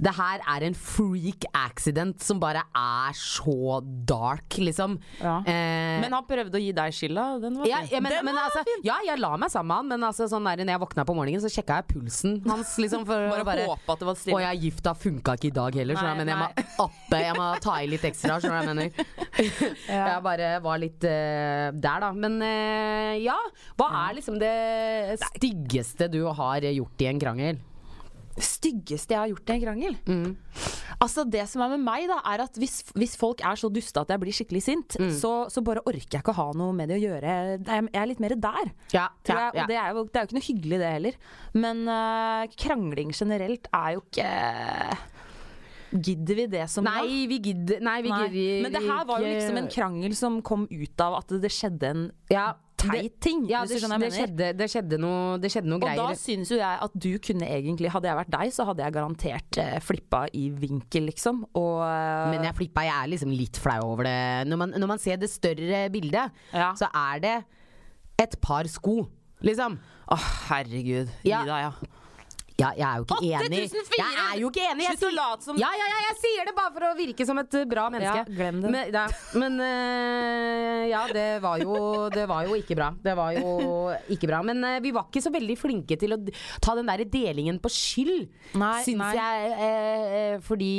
det 0.01 0.13
her 0.17 0.41
er 0.55 0.63
en 0.65 0.73
freak 0.77 1.45
accident 1.53 2.23
som 2.25 2.39
bare 2.41 2.63
er 2.75 3.13
så 3.17 3.79
dark, 4.09 4.57
liksom. 4.57 4.95
Ja. 5.21 5.35
Eh, 5.45 5.99
Men 6.01 6.15
han 6.17 6.25
prøvde 6.25 6.57
å 6.57 6.61
gi 6.61 6.71
deg 6.73 6.95
skylda. 6.97 7.25
Den 7.43 7.59
var 7.59 7.69
Ja, 7.69 7.81
fin. 7.83 7.91
ja, 7.93 8.01
men, 8.01 8.11
Den 8.15 8.25
men 8.25 8.35
var 8.39 8.49
altså, 8.49 8.77
ja, 8.87 8.95
jeg 9.05 9.21
la 9.21 9.31
meg 9.37 9.51
sammen 9.53 9.67
med 9.71 9.77
han, 9.77 9.87
men 9.93 10.07
altså, 10.09 10.27
sånn 10.31 10.49
der, 10.49 10.63
når 10.65 10.73
jeg 10.73 10.81
våkna 10.85 11.05
på 11.05 11.15
morgenen, 11.17 11.43
så 11.43 11.51
sjekka 11.53 11.77
jeg 11.81 11.87
pulsen 11.93 12.39
hans. 12.49 12.73
Liksom, 12.81 13.05
for 13.05 13.29
Bare 13.31 13.45
å 13.45 13.47
bare 13.47 13.67
håpe 13.69 13.93
at 13.93 14.01
det 14.01 14.09
var 14.09 14.17
Og 14.17 14.21
stille. 14.23 14.41
jeg 14.41 14.73
da 14.81 14.93
funka 14.97 15.37
ikke 15.37 15.51
i 15.51 15.55
dag 15.61 15.75
heller, 15.81 15.95
skjønner 16.01 16.17
du, 16.17 16.25
Nei, 16.25 16.25
men 16.25 16.33
jeg 16.33 16.41
må 16.41 16.85
oppe, 16.87 17.21
jeg 17.21 17.37
må 17.37 17.47
ta 17.61 17.77
i 17.81 17.89
litt 17.91 18.05
ekstra, 18.09 18.39
skjønner 18.41 18.49
du 18.49 18.51
hva 18.51 18.65
jeg 18.65 18.71
mener. 18.73 19.07
Jeg 20.01 20.21
bare 20.25 20.47
var 20.63 20.79
litt 20.81 21.03
uh, 21.07 21.71
der, 21.71 22.03
da. 22.03 22.11
Men 22.13 22.37
uh, 22.41 23.13
ja, 23.21 23.37
hva 23.79 23.87
er 24.07 24.17
liksom 24.17 24.39
det 24.41 25.19
styggeste 25.23 26.09
du 26.11 26.23
har 26.27 26.65
gjort 26.67 27.03
i 27.05 27.09
en 27.11 27.21
krangel? 27.21 27.61
Styggeste 28.39 29.11
jeg 29.15 29.19
har 29.19 29.29
gjort 29.31 29.49
i 29.49 29.53
en 29.57 29.61
krangel. 29.65 29.95
Mm. 30.07 30.37
Altså 31.01 31.23
Det 31.27 31.43
som 31.49 31.63
er 31.65 31.71
med 31.73 31.83
meg, 31.83 32.05
da 32.11 32.19
er 32.31 32.43
at 32.45 32.57
hvis, 32.61 32.81
hvis 32.95 33.15
folk 33.19 33.41
er 33.43 33.57
så 33.59 33.69
duste 33.73 33.99
at 34.03 34.11
jeg 34.13 34.21
blir 34.21 34.35
skikkelig 34.37 34.61
sint, 34.63 34.97
Mm. 35.01 35.09
så, 35.17 35.31
så 35.49 35.63
bare 35.65 35.81
orker 35.85 36.17
jeg 36.17 36.21
ikke 36.21 36.33
å 36.35 36.39
ha 36.39 36.47
noe 36.53 36.73
med 36.77 36.89
det 36.91 36.99
å 36.99 37.03
gjøre. 37.03 37.35
Jeg 37.65 37.87
jeg 37.91 38.01
er 38.01 38.09
litt 38.11 38.19
mer 38.23 38.35
der. 38.35 38.71
Ja, 38.93 39.07
ja, 39.27 39.37
ja. 39.37 39.47
og 39.49 39.67
det, 39.67 39.77
er 39.77 39.95
jo, 39.95 40.03
det 40.05 40.15
er 40.15 40.21
jo 40.25 40.29
ikke 40.29 40.37
noe 40.39 40.47
hyggelig, 40.47 40.79
det 40.81 40.91
heller. 40.95 41.15
Men 41.53 41.81
uh, 41.89 42.43
krangling 42.55 43.11
generelt 43.17 43.67
er 43.73 43.95
jo 43.97 44.03
ikke 44.05 44.29
Gidder 45.91 46.37
vi 46.37 46.45
det 46.47 46.65
som? 46.71 46.85
Nei, 46.87 47.25
vi 47.27 47.37
gidder 47.43 47.81
Nei, 47.83 47.97
vi 48.05 48.11
Nei. 48.13 48.19
gidder 48.31 48.61
Men 48.63 48.75
det 48.77 48.81
her 48.85 49.01
var 49.09 49.19
jo 49.19 49.27
liksom 49.27 49.57
en 49.59 49.67
krangel 49.73 50.13
som 50.15 50.37
kom 50.45 50.63
ut 50.71 51.03
av 51.03 51.17
at 51.19 51.33
det 51.43 51.51
skjedde 51.51 51.89
en 51.89 52.05
ja, 52.31 52.45
teit 52.81 53.15
ting. 53.23 53.43
Ja, 53.49 53.61
det, 53.69 53.77
det, 53.81 54.09
skjedde, 54.15 54.49
det 54.59 54.67
skjedde 54.73 54.99
noe, 55.01 55.37
det 55.43 55.51
skjedde 55.53 55.69
noe 55.71 55.79
Og 55.79 55.85
da 55.85 55.93
greier. 55.95 56.19
syns 56.19 56.51
jo 56.53 56.57
jeg 56.59 56.81
at 56.87 56.97
du 57.05 57.09
kunne 57.23 57.47
egentlig 57.47 57.91
Hadde 57.93 58.09
jeg 58.11 58.19
vært 58.21 58.33
deg, 58.35 58.53
så 58.55 58.65
hadde 58.69 58.83
jeg 58.85 58.95
garantert 58.97 59.61
eh, 59.61 59.77
flippa 59.85 60.23
i 60.37 60.47
vinkel, 60.49 61.07
liksom. 61.11 61.43
Og 61.57 61.81
eh, 61.85 62.25
Men 62.33 62.47
jeg 62.49 62.57
flippa, 62.59 62.85
jeg 62.89 62.97
er 62.97 63.13
liksom 63.13 63.31
litt 63.35 63.61
flau 63.61 63.79
over 63.93 64.09
det. 64.09 64.17
Når 64.51 64.61
man, 64.65 64.75
når 64.81 64.93
man 64.95 65.01
ser 65.03 65.21
det 65.21 65.29
større 65.31 65.85
bildet, 65.93 66.31
Ja. 66.53 66.73
så 66.79 66.89
er 66.93 67.19
det 67.23 67.35
et 68.21 68.35
par 68.41 68.67
sko, 68.69 69.05
liksom. 69.41 69.79
Å, 70.11 70.17
herregud. 70.51 71.09
Gi 71.23 71.31
deg, 71.31 71.47
ja. 71.49 71.71
Ja, 72.59 72.71
jeg 72.77 72.85
er 72.85 72.99
jo 72.99 73.05
ikke 73.05 73.17
8, 73.17 73.47
enig. 73.47 73.61
Jeg 73.97 74.15
er 74.23 74.39
jo 74.41 74.49
ikke 74.51 74.63
enig. 74.67 74.85
Jeg 74.85 74.99
sier, 75.01 75.43
som 75.45 75.59
ja, 75.59 75.69
ja, 75.79 75.87
ja, 75.91 75.99
jeg 76.09 76.17
sier 76.21 76.49
det 76.49 76.55
bare 76.57 76.73
for 76.75 76.87
å 76.89 76.91
virke 76.97 77.27
som 77.27 77.41
et 77.41 77.57
uh, 77.57 77.65
bra 77.69 77.85
menneske. 77.93 78.23
Ja, 78.23 78.37
glem 78.39 78.61
det. 78.63 78.73
Men, 78.75 78.95
ja, 78.95 79.05
men 79.41 79.57
uh, 79.61 80.81
ja, 80.91 81.03
det 81.11 81.27
var, 81.43 81.61
jo, 81.63 81.75
det 82.13 82.25
var 82.29 82.49
jo 82.49 82.57
ikke 82.59 82.77
bra. 82.79 82.91
Det 83.01 83.15
var 83.17 83.37
jo 83.37 83.53
ikke 84.13 84.31
bra. 84.31 84.41
Men 84.47 84.65
uh, 84.67 84.79
vi 84.83 84.93
var 84.95 85.07
ikke 85.09 85.23
så 85.23 85.33
veldig 85.33 85.57
flinke 85.59 85.99
til 86.01 86.17
å 86.17 86.19
ta 86.63 86.75
den 86.79 86.91
der 86.91 87.05
delingen 87.11 87.61
på 87.61 87.71
skyld, 87.71 88.27
syns 88.55 89.15
jeg. 89.17 89.55
Uh, 89.61 90.35
fordi 90.45 90.73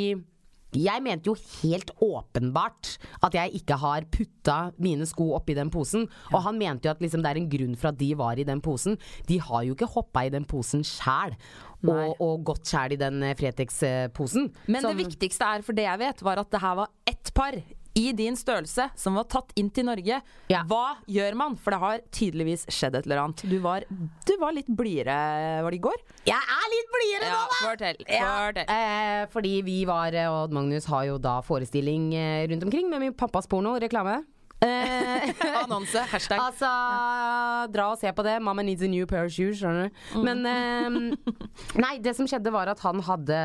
jeg 0.75 1.03
mente 1.05 1.29
jo 1.29 1.35
helt 1.63 1.91
åpenbart 2.01 2.97
at 3.23 3.35
jeg 3.37 3.53
ikke 3.61 3.77
har 3.83 4.07
putta 4.13 4.57
mine 4.83 5.07
sko 5.09 5.33
oppi 5.37 5.55
den 5.59 5.71
posen. 5.73 6.07
Og 6.33 6.43
han 6.47 6.59
mente 6.61 6.89
jo 6.89 6.95
at 6.95 7.03
liksom 7.05 7.23
det 7.25 7.33
er 7.33 7.41
en 7.43 7.51
grunn 7.53 7.77
for 7.77 7.93
at 7.93 7.99
de 8.01 8.13
var 8.19 8.39
i 8.41 8.47
den 8.49 8.61
posen. 8.65 8.97
De 9.29 9.39
har 9.41 9.63
jo 9.69 9.75
ikke 9.77 9.91
hoppa 9.95 10.25
i 10.27 10.33
den 10.33 10.45
posen 10.49 10.85
sjæl. 10.87 11.37
Og, 11.83 12.21
og 12.23 12.45
gått 12.47 12.69
sjæl 12.71 12.93
i 12.95 12.97
den 13.01 13.23
eh, 13.27 13.35
Fretex-posen. 13.35 14.53
Men 14.71 14.85
Som- 14.85 14.95
det 14.97 15.07
viktigste 15.09 15.43
er, 15.45 15.63
for 15.67 15.75
det 15.75 15.83
jeg 15.89 15.99
vet, 15.99 16.23
var 16.23 16.39
at 16.39 16.51
det 16.55 16.61
her 16.63 16.77
var 16.79 16.89
ett 17.11 17.33
par 17.35 17.57
i 17.99 18.13
din 18.17 18.37
størrelse 18.39 18.87
som 18.97 19.17
var 19.19 19.27
tatt 19.29 19.51
inn 19.61 19.69
til 19.75 19.85
Norge. 19.89 20.21
Ja. 20.53 20.63
Hva 20.69 20.97
gjør 21.11 21.35
man? 21.37 21.57
For 21.61 21.75
det 21.75 21.81
har 21.83 22.03
tydeligvis 22.15 22.67
skjedd 22.73 22.97
et 23.01 23.07
eller 23.09 23.21
annet. 23.25 23.43
Du 23.51 23.57
var, 23.65 23.85
du 23.89 24.33
var 24.41 24.55
litt 24.57 24.71
blidere, 24.73 25.17
var 25.65 25.75
det 25.75 25.81
i 25.81 25.85
går? 25.85 26.01
Jeg 26.29 26.39
er 26.57 26.69
litt 26.73 26.93
blidere 26.97 27.29
Ja, 27.31 27.39
nå, 27.43 27.49
da! 27.53 27.61
fortell. 27.67 28.03
Ja, 28.09 28.31
fortell. 28.47 28.73
eh, 28.77 29.25
fordi 29.35 29.55
vi 29.67 29.79
var, 29.89 30.15
eh, 30.17 30.29
og 30.33 30.47
Odd 30.47 30.57
Magnus 30.57 30.89
har 30.93 31.05
jo 31.11 31.19
da 31.23 31.39
forestilling 31.45 32.11
eh, 32.17 32.47
rundt 32.53 32.65
omkring 32.69 32.89
med 32.93 33.05
min 33.05 33.13
pappas 33.19 33.47
porno, 33.51 33.75
reklame. 33.83 34.23
Eh, 34.63 35.33
Annonse. 35.65 36.05
Hashtag. 36.13 36.39
Altså, 36.39 36.69
dra 37.75 37.89
og 37.93 37.99
se 38.01 38.13
på 38.15 38.23
det. 38.27 38.37
Mamma 38.43 38.63
needs 38.63 38.85
a 38.87 38.89
new 38.91 39.07
pair 39.11 39.27
of 39.27 39.33
shoes, 39.35 39.59
skjønner 39.61 39.89
du. 39.91 40.05
Mm. 40.17 40.29
Men 40.29 40.47
eh, 40.47 41.43
Nei, 41.83 41.97
det 42.05 42.15
som 42.19 42.29
skjedde 42.31 42.53
var 42.55 42.71
at 42.73 42.81
han 42.87 43.03
hadde 43.07 43.41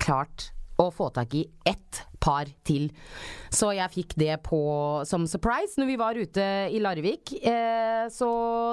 klart 0.00 0.50
å 0.80 0.88
få 0.94 1.10
tak 1.12 1.34
i 1.36 1.44
ett 1.68 2.04
par 2.22 2.50
til. 2.66 2.90
Så 3.50 3.72
jeg 3.74 3.90
fikk 3.90 4.14
det 4.20 4.36
på 4.46 4.60
som 5.08 5.24
surprise 5.26 5.80
når 5.80 5.88
vi 5.88 5.96
var 5.98 6.18
ute 6.18 6.46
i 6.70 6.80
Larvik. 6.82 7.32
Eh, 7.40 8.06
så 8.12 8.30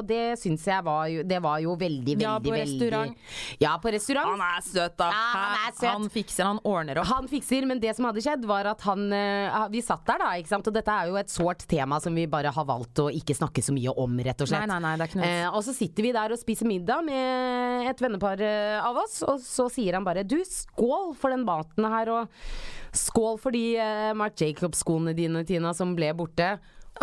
det 0.07 0.37
syns 0.41 0.65
jeg 0.67 0.83
var 0.85 1.07
jo 1.11 1.23
Det 1.27 1.39
var 1.43 1.61
jo 1.63 1.73
veldig, 1.79 2.17
veldig, 2.19 2.25
Ja, 2.25 2.35
på 2.39 2.53
veldig. 2.53 3.15
Ja, 3.63 3.73
på 3.81 3.93
restaurant. 3.93 4.35
Han 4.35 4.45
er 4.45 4.65
søt, 4.65 4.97
da. 4.99 5.09
Ja, 5.13 5.23
han 5.33 5.55
er 5.61 5.73
søt. 5.73 5.87
Han 5.87 6.09
fikser, 6.13 6.43
han 6.51 6.61
ordner 6.67 7.01
opp. 7.01 7.09
Han 7.11 7.29
fikser, 7.31 7.65
men 7.69 7.81
det 7.83 7.95
som 7.97 8.09
hadde 8.09 8.23
skjedd, 8.23 8.45
var 8.49 8.69
at 8.73 8.83
han 8.87 9.07
eh, 9.15 9.57
Vi 9.73 9.81
satt 9.85 10.05
der, 10.07 10.21
da, 10.21 10.31
ikke 10.37 10.53
sant. 10.53 10.69
Og 10.69 10.77
dette 10.77 10.93
er 10.93 11.11
jo 11.11 11.17
et 11.19 11.33
sårt 11.33 11.65
tema 11.69 11.99
som 12.03 12.15
vi 12.15 12.27
bare 12.29 12.53
har 12.53 12.67
valgt 12.67 13.01
å 13.03 13.09
ikke 13.13 13.35
snakke 13.37 13.63
så 13.65 13.75
mye 13.75 13.93
om, 13.97 14.19
rett 14.27 14.45
og 14.45 14.51
slett. 14.51 14.67
Nei, 14.67 14.77
nei, 14.77 14.81
nei, 14.85 14.95
det 14.97 15.07
er 15.07 15.13
ikke 15.13 15.21
noe 15.21 15.27
Eh, 15.27 15.47
og 15.51 15.63
så 15.65 15.73
sitter 15.75 16.05
vi 16.05 16.13
der 16.15 16.33
og 16.33 16.39
spiser 16.39 16.69
middag 16.69 17.03
med 17.05 17.89
et 17.91 18.01
vennepar 18.03 18.41
eh, 18.43 18.77
av 18.83 18.97
oss, 19.03 19.19
og 19.27 19.41
så 19.43 19.67
sier 19.71 19.97
han 19.97 20.07
bare 20.07 20.25
du, 20.27 20.37
skål 20.47 21.13
for 21.19 21.33
den 21.33 21.45
maten 21.47 21.87
her, 21.91 22.11
og 22.13 22.86
Skål 22.95 23.37
for 23.41 23.55
de 23.55 23.77
eh, 23.81 24.13
Marc 24.17 24.41
Jacobs-skoene 24.41 25.15
dine, 25.17 25.43
Tina, 25.47 25.73
som 25.77 25.95
ble 25.97 26.13
borte. 26.17 26.55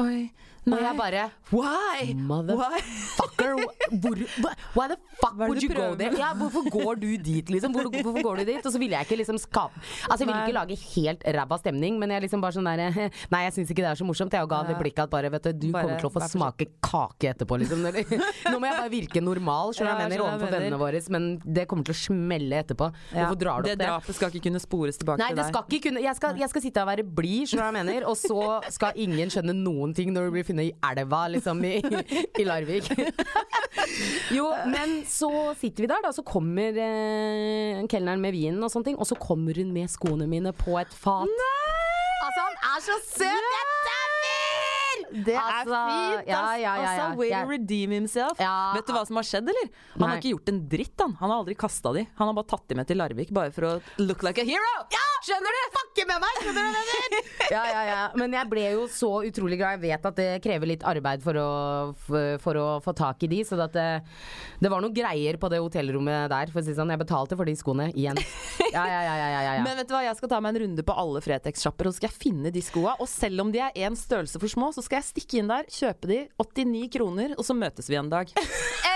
Oi. 0.02 0.30
Og 0.64 0.80
jeg 0.80 0.96
bare 0.96 1.24
Why? 1.52 2.14
Motherfucker! 2.16 3.52
Hvor, 4.00 4.16
why 4.74 4.86
the 4.90 4.96
fuck 5.20 5.34
det 5.36 5.48
would 5.48 5.62
you 5.62 5.68
go 5.70 5.94
there? 5.98 6.16
Ja, 6.18 6.32
hvorfor 6.38 6.64
går 6.72 7.00
du 7.02 7.08
dit, 7.20 7.50
liksom? 7.52 7.74
Hvor, 7.76 7.90
hvorfor 7.92 8.22
går 8.24 8.40
du 8.40 8.44
dit? 8.48 8.64
Og 8.64 8.72
så 8.72 8.80
ville 8.80 8.96
jeg 8.96 9.06
ikke 9.06 9.18
liksom 9.20 9.38
skape 9.38 9.76
Altså, 10.08 10.24
jeg 10.24 10.28
ville 10.30 10.40
ikke 10.46 10.56
lage 10.56 10.78
helt 10.94 11.26
ræva 11.36 11.58
stemning, 11.60 11.98
men 12.00 12.14
jeg 12.14 12.24
liksom 12.24 12.42
bare 12.44 12.56
sånn 12.56 12.68
der 12.68 13.10
Nei, 13.34 13.42
jeg 13.46 13.56
syns 13.58 13.74
ikke 13.74 13.84
det 13.84 13.90
er 13.92 14.00
så 14.00 14.08
morsomt. 14.08 14.34
Jeg 14.34 14.50
ga 14.50 14.62
det 14.68 14.78
blikket 14.80 15.04
at 15.04 15.12
bare, 15.12 15.30
vet 15.34 15.50
du, 15.50 15.66
du 15.66 15.68
Bare 15.74 15.86
kommer 15.86 16.02
til 16.02 16.08
å 16.08 16.12
få 16.14 16.24
smake 16.32 16.68
kake 16.84 17.32
etterpå, 17.34 17.60
liksom. 17.62 17.84
Nå 18.52 18.56
må 18.58 18.70
jeg 18.70 18.78
bare 18.80 18.92
virke 18.92 19.24
normal, 19.24 19.74
skjønner 19.76 19.94
om 19.94 20.02
jeg 20.04 20.12
mener, 20.14 20.24
overfor 20.24 20.54
vennene 20.56 20.80
våre, 20.80 21.04
men 21.14 21.28
det 21.44 21.66
kommer 21.70 21.86
til 21.86 21.94
å 21.94 22.00
smelle 22.00 22.62
etterpå. 22.64 22.90
Hvorfor 23.12 23.40
drar 23.40 23.64
du 23.64 23.70
opp 23.70 23.78
det? 23.78 23.78
drapet 23.84 24.18
skal 24.18 24.32
ikke 24.32 24.48
kunne 24.48 24.62
spores 24.62 24.98
tilbake 25.00 25.20
Nei, 25.20 25.30
til 25.32 25.40
det 25.40 25.46
skal 25.50 25.68
ikke 25.68 25.82
kunne 25.88 26.02
Jeg 26.04 26.18
skal, 26.18 26.38
jeg 26.40 26.50
skal 26.52 26.64
sitte 26.64 26.84
og 26.84 26.90
være 26.90 27.04
blid, 27.04 27.50
skjønner 27.50 27.68
om 27.68 27.78
jeg 27.80 27.88
mener? 27.90 28.08
Og 28.10 28.18
så 28.18 28.42
skal 28.74 29.00
ingen 29.04 29.32
skjønne 29.32 29.54
noen 29.56 29.94
ting 29.96 30.12
når 30.14 30.28
du 30.28 30.36
blir 30.38 30.46
funnet 30.46 30.53
i 30.62 30.70
elva, 30.90 31.24
liksom, 31.34 31.62
i, 31.64 31.78
i 32.38 32.46
Larvik. 32.46 32.90
Jo, 34.32 34.46
men 34.70 35.00
så 35.08 35.28
sitter 35.60 35.84
vi 35.84 35.88
der, 35.90 36.00
da, 36.04 36.10
så 36.14 36.22
kommer 36.26 36.76
eh, 36.80 37.82
kelneren 37.90 38.22
med 38.22 38.32
vinen 38.32 38.62
og 38.64 38.70
sånne 38.72 38.88
ting, 38.90 38.98
og 38.98 39.08
så 39.08 39.18
kommer 39.20 39.56
hun 39.60 39.74
med 39.74 39.90
skoene 39.92 40.28
mine 40.30 40.54
på 40.56 40.78
et 40.80 40.94
fat. 40.94 41.28
Nei! 41.28 41.94
Altså, 42.24 42.40
han 42.46 42.60
er 42.70 42.84
så 42.86 42.98
søt! 43.04 43.48
Jeg 43.58 43.73
Det 45.14 45.36
er 45.38 45.40
Altså, 45.44 45.80
fint, 45.86 46.28
ja, 46.28 46.40
ass. 46.40 46.58
ja, 46.58 46.58
ja, 46.58 46.74
ja. 46.82 46.90
Altså, 46.90 47.18
way 47.20 47.30
to 47.30 47.50
redeem 47.54 47.94
himself. 47.94 48.40
Ja. 48.42 48.54
Vet 48.74 48.88
du 48.88 48.92
hva 48.96 49.04
som 49.06 49.20
har 49.20 49.26
skjedd, 49.28 49.48
eller? 49.52 49.70
Han 49.94 50.02
Nei. 50.02 50.08
har 50.10 50.20
ikke 50.22 50.32
gjort 50.34 50.50
en 50.50 50.60
dritt, 50.74 50.94
han. 51.00 51.16
Han 51.20 51.30
har 51.30 51.42
aldri 51.44 51.54
kasta 51.58 51.92
de. 51.94 52.06
Han 52.18 52.30
har 52.30 52.36
bare 52.40 52.50
tatt 52.50 52.66
de 52.68 52.78
med 52.80 52.88
til 52.90 52.98
Larvik 52.98 53.30
bare 53.34 53.54
for 53.54 53.68
å 53.68 53.72
look 54.02 54.24
like 54.26 54.42
a 54.42 54.48
hero. 54.48 54.72
Skjønner 55.24 55.54
du? 55.56 55.60
Fucke 55.72 56.04
med 56.04 56.20
meg! 56.20 56.40
Skjønner 56.42 56.66
du 56.68 56.74
det? 56.76 57.20
Ja, 57.54 57.60
ja, 57.68 57.80
ja. 57.84 58.00
Men 58.16 58.32
jeg 58.32 58.48
ble 58.48 58.62
jo 58.72 58.84
så 58.88 59.08
utrolig 59.28 59.56
glad. 59.60 59.76
Jeg 59.76 59.82
vet 59.94 60.06
at 60.08 60.16
det 60.16 60.26
krever 60.44 60.68
litt 60.68 60.84
arbeid 60.88 61.22
for 61.24 61.36
å, 61.38 61.48
for, 62.06 62.38
for 62.40 62.58
å 62.60 62.64
få 62.84 62.94
tak 62.96 63.22
i 63.24 63.28
de. 63.30 63.38
Så 63.46 63.56
at 63.60 63.72
det, 63.76 63.86
det 64.64 64.70
var 64.72 64.80
noen 64.84 64.94
greier 64.96 65.36
på 65.40 65.48
det 65.52 65.60
hotellrommet 65.62 66.28
der. 66.32 66.52
For 66.52 66.60
å 66.60 66.64
si 66.66 66.74
sånn. 66.76 66.92
Jeg 66.92 67.00
betalte 67.04 67.36
for 67.38 67.48
de 67.48 67.54
skoene 67.56 67.90
igjen. 67.92 68.18
Ja, 68.72 68.84
ja, 68.88 69.00
ja, 69.06 69.14
ja, 69.20 69.28
ja, 69.32 69.40
ja. 69.46 69.62
Men 69.66 69.76
vet 69.80 69.88
du 69.88 69.94
hva, 69.96 70.02
jeg 70.08 70.16
skal 70.18 70.32
ta 70.32 70.40
meg 70.44 70.56
en 70.56 70.62
runde 70.64 70.84
på 70.88 70.96
alle 71.04 71.22
Fretex-sjapper 71.24 71.88
og 71.88 71.94
så 71.94 72.00
skal 72.02 72.10
jeg 72.10 72.20
finne 72.26 72.52
de 72.54 72.64
skoa. 72.64 72.96
Og 73.00 73.08
selv 73.12 73.44
om 73.44 73.52
de 73.54 73.60
er 73.64 73.76
én 73.86 73.96
størrelse 73.98 74.40
for 74.42 74.50
små, 74.52 74.72
så 74.76 74.84
skal 74.84 75.00
jeg 75.00 75.03
stikke 75.04 75.40
inn 75.40 75.52
der, 75.52 75.68
kjøpe 75.70 76.10
de, 76.10 76.20
89 76.40 76.90
kroner, 76.96 77.36
og 77.38 77.46
så 77.46 77.56
møtes 77.56 77.90
vi 77.90 78.00
en 78.00 78.12
dag. 78.12 78.32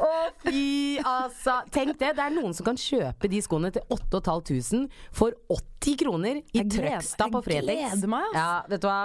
Å, 0.00 0.10
fy, 0.46 0.98
altså. 1.04 1.58
Tenk 1.74 1.98
det. 2.00 2.14
Det 2.16 2.24
er 2.24 2.34
noen 2.34 2.54
som 2.56 2.66
kan 2.66 2.78
kjøpe 2.78 3.30
de 3.30 3.40
skoene 3.44 3.72
til 3.74 3.84
8500 3.92 4.86
for 5.14 5.36
80 5.52 5.98
kroner 6.02 6.42
i 6.42 6.64
Trøgstad 6.64 7.32
på 7.32 7.42
jeg 7.50 7.64
gleder 7.66 8.10
meg, 8.10 8.28
ass. 8.30 8.38
Ja, 8.38 8.50
vet 8.70 8.84
du 8.84 8.88
hva. 8.88 9.00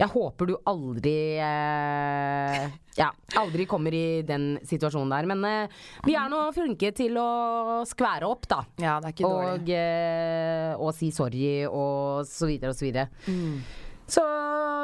Jeg 0.00 0.08
håper 0.14 0.48
du 0.48 0.54
aldri 0.70 1.16
eh, 1.44 2.62
Ja, 2.96 3.10
aldri 3.36 3.66
kommer 3.68 3.92
i 3.92 4.22
den 4.24 4.54
situasjonen 4.64 5.12
der. 5.12 5.28
Men 5.28 5.44
eh, 5.44 5.82
vi 6.06 6.16
er 6.16 6.30
nå 6.32 6.46
flinke 6.56 6.92
til 6.96 7.18
å 7.20 7.82
skvære 7.88 8.30
opp, 8.30 8.48
da. 8.48 8.62
Ja, 8.80 8.96
det 9.02 9.10
er 9.10 9.16
ikke 9.16 9.28
dårlig. 9.28 9.52
Og, 9.58 9.70
eh, 9.76 10.72
og 10.80 10.96
si 10.96 11.12
sorry 11.12 11.44
og 11.68 12.24
så 12.28 12.48
videre 12.48 12.72
og 12.72 12.80
så 12.80 12.88
videre. 12.88 13.10
Mm. 13.28 13.60
Så 14.10 14.24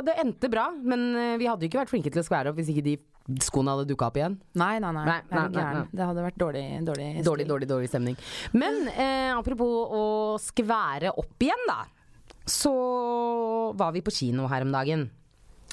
det 0.07 0.19
endte 0.23 0.51
bra, 0.53 0.69
men 0.77 1.09
eh, 1.17 1.37
vi 1.41 1.49
hadde 1.49 1.65
jo 1.65 1.73
ikke 1.73 1.81
vært 1.81 1.95
flinke 1.95 2.13
til 2.13 2.23
å 2.23 2.27
skvære 2.27 2.53
opp 2.53 2.61
hvis 2.61 2.75
ikke 2.75 2.85
de 2.87 2.99
skoene 3.43 3.73
hadde 3.75 3.89
dukka 3.91 4.07
opp 4.11 4.17
igjen. 4.21 4.37
Nei, 4.55 4.79
nei, 4.81 4.93
nei. 4.95 5.05
Nei, 5.09 5.19
nei, 5.33 5.45
nei, 5.51 5.65
nei. 5.81 5.85
Det 5.93 6.07
hadde 6.07 6.23
vært 6.29 6.39
dårlig 6.39 6.65
Dårlig, 6.87 7.09
Dårlig, 7.27 7.47
dårlig, 7.51 7.69
dårlig 7.71 7.89
stemning. 7.91 8.17
Men 8.55 8.87
eh, 8.93 9.33
apropos 9.35 9.91
å 9.91 10.03
skvære 10.41 11.11
opp 11.19 11.43
igjen, 11.47 11.65
da. 11.69 11.81
Så 12.47 12.71
var 13.75 13.91
vi 13.97 14.05
på 14.07 14.13
kino 14.15 14.47
her 14.51 14.63
om 14.63 14.71
dagen. 14.75 15.09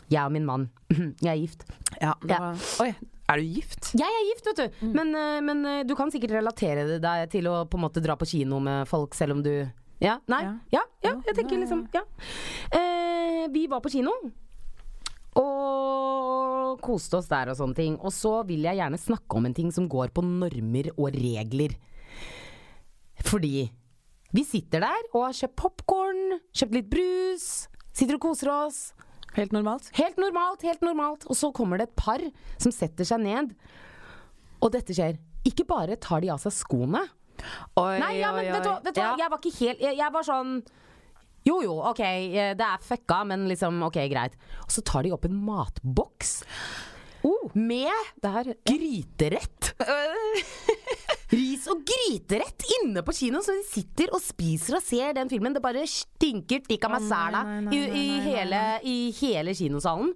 Jeg 0.10 0.26
og 0.26 0.34
min 0.34 0.46
mann. 0.46 0.70
Jeg 1.24 1.30
er 1.32 1.40
gift. 1.44 1.66
Ja, 2.02 2.16
det 2.22 2.34
Ja. 2.34 2.40
var... 2.42 2.58
Oi, 2.84 2.90
er 3.30 3.40
du 3.40 3.46
gift? 3.56 3.92
Jeg 3.98 4.10
er 4.18 4.26
gift, 4.32 4.50
vet 4.50 4.60
du. 4.64 4.82
Men, 4.98 5.14
eh, 5.16 5.40
men 5.46 5.62
eh, 5.70 5.84
du 5.88 5.94
kan 5.98 6.12
sikkert 6.14 6.34
relatere 6.40 6.84
det 6.90 7.00
deg 7.06 7.30
til 7.32 7.48
å 7.50 7.64
på 7.70 7.78
en 7.80 7.86
måte 7.86 8.02
dra 8.04 8.18
på 8.20 8.28
kino 8.34 8.60
med 8.60 8.88
folk, 8.90 9.14
selv 9.18 9.38
om 9.38 9.44
du 9.46 9.54
Ja? 10.04 10.18
Nei? 10.28 10.42
Ja. 10.74 10.82
Ja, 11.06 11.14
jeg 11.30 11.36
tenker 11.38 11.62
liksom 11.62 11.86
Ja. 11.94 12.02
Eh, 12.76 13.46
vi 13.54 13.68
var 13.72 13.80
på 13.86 13.92
kino. 13.94 14.12
Og 15.40 16.23
koste 16.82 17.20
oss 17.20 17.30
der 17.32 17.52
og 17.52 17.58
sånne 17.60 17.78
ting. 17.78 17.96
Og 18.02 18.14
så 18.16 18.40
vil 18.48 18.66
jeg 18.66 18.80
gjerne 18.80 19.00
snakke 19.02 19.40
om 19.40 19.48
en 19.50 19.56
ting 19.58 19.72
som 19.76 19.90
går 19.92 20.14
på 20.16 20.24
normer 20.26 20.90
og 20.96 21.14
regler. 21.16 21.76
Fordi 23.24 23.68
vi 24.34 24.44
sitter 24.48 24.82
der 24.84 25.08
og 25.14 25.28
har 25.28 25.38
kjøpt 25.38 25.58
popkorn, 25.62 26.40
kjøpt 26.58 26.78
litt 26.80 26.90
brus, 26.92 27.48
sitter 27.94 28.18
og 28.18 28.24
koser 28.26 28.50
oss. 28.54 28.80
Helt 29.38 29.54
normalt? 29.54 29.90
Helt 29.98 30.18
normalt, 30.22 30.62
helt 30.66 30.84
normalt. 30.86 31.26
Og 31.30 31.38
så 31.38 31.50
kommer 31.56 31.82
det 31.82 31.90
et 31.90 31.98
par 31.98 32.22
som 32.62 32.74
setter 32.74 33.08
seg 33.08 33.22
ned. 33.26 33.54
Og 34.62 34.74
dette 34.74 34.94
skjer. 34.94 35.18
Ikke 35.44 35.66
bare 35.68 35.98
tar 36.00 36.22
de 36.24 36.30
av 36.32 36.40
seg 36.42 36.54
skoene. 36.56 37.02
Oi, 37.76 37.98
Nei, 38.00 38.14
ja, 38.22 38.30
men 38.32 38.46
oi, 38.46 38.52
vet 38.54 38.64
du, 38.64 38.70
hva, 38.70 38.78
oi. 38.78 38.84
vet 38.86 38.96
du 38.96 39.02
hva? 39.02 39.08
Ja. 39.10 39.16
Jeg 39.24 39.32
var 39.34 39.40
ikke 39.42 39.58
helt 39.58 39.82
jeg, 39.84 39.98
jeg 40.00 40.14
var 40.14 40.26
sånn 40.28 40.52
Jo 41.48 41.60
jo, 41.66 41.76
ok, 41.92 42.00
eh, 42.06 42.54
det 42.56 42.66
er 42.70 42.84
fucka, 42.84 43.24
men 43.28 43.48
liksom 43.52 43.82
ok, 43.90 44.00
greit. 44.12 44.38
Og 44.64 44.72
så 44.72 44.84
tar 44.86 45.04
de 45.04 45.12
opp 45.16 45.28
en 45.28 45.40
matboks 45.44 46.42
med 47.54 47.92
Der, 48.22 48.54
gryterett. 48.66 49.74
Ris 51.34 51.66
og 51.72 51.82
gryterett 51.88 52.66
inne 52.80 53.04
på 53.06 53.16
kino, 53.16 53.42
så 53.44 53.56
de 53.58 53.64
sitter 53.66 54.12
og 54.14 54.22
spiser 54.24 54.78
og 54.78 54.86
ser 54.86 55.16
den 55.18 55.32
filmen. 55.32 55.56
Det 55.56 55.64
bare 55.64 55.86
stinker 55.90 56.64
tikka 56.68 56.92
masala 56.92 57.44
i, 57.74 57.80
i, 57.80 58.06
hele, 58.28 58.62
i 58.86 58.98
hele 59.18 59.56
kinosalen. 59.58 60.14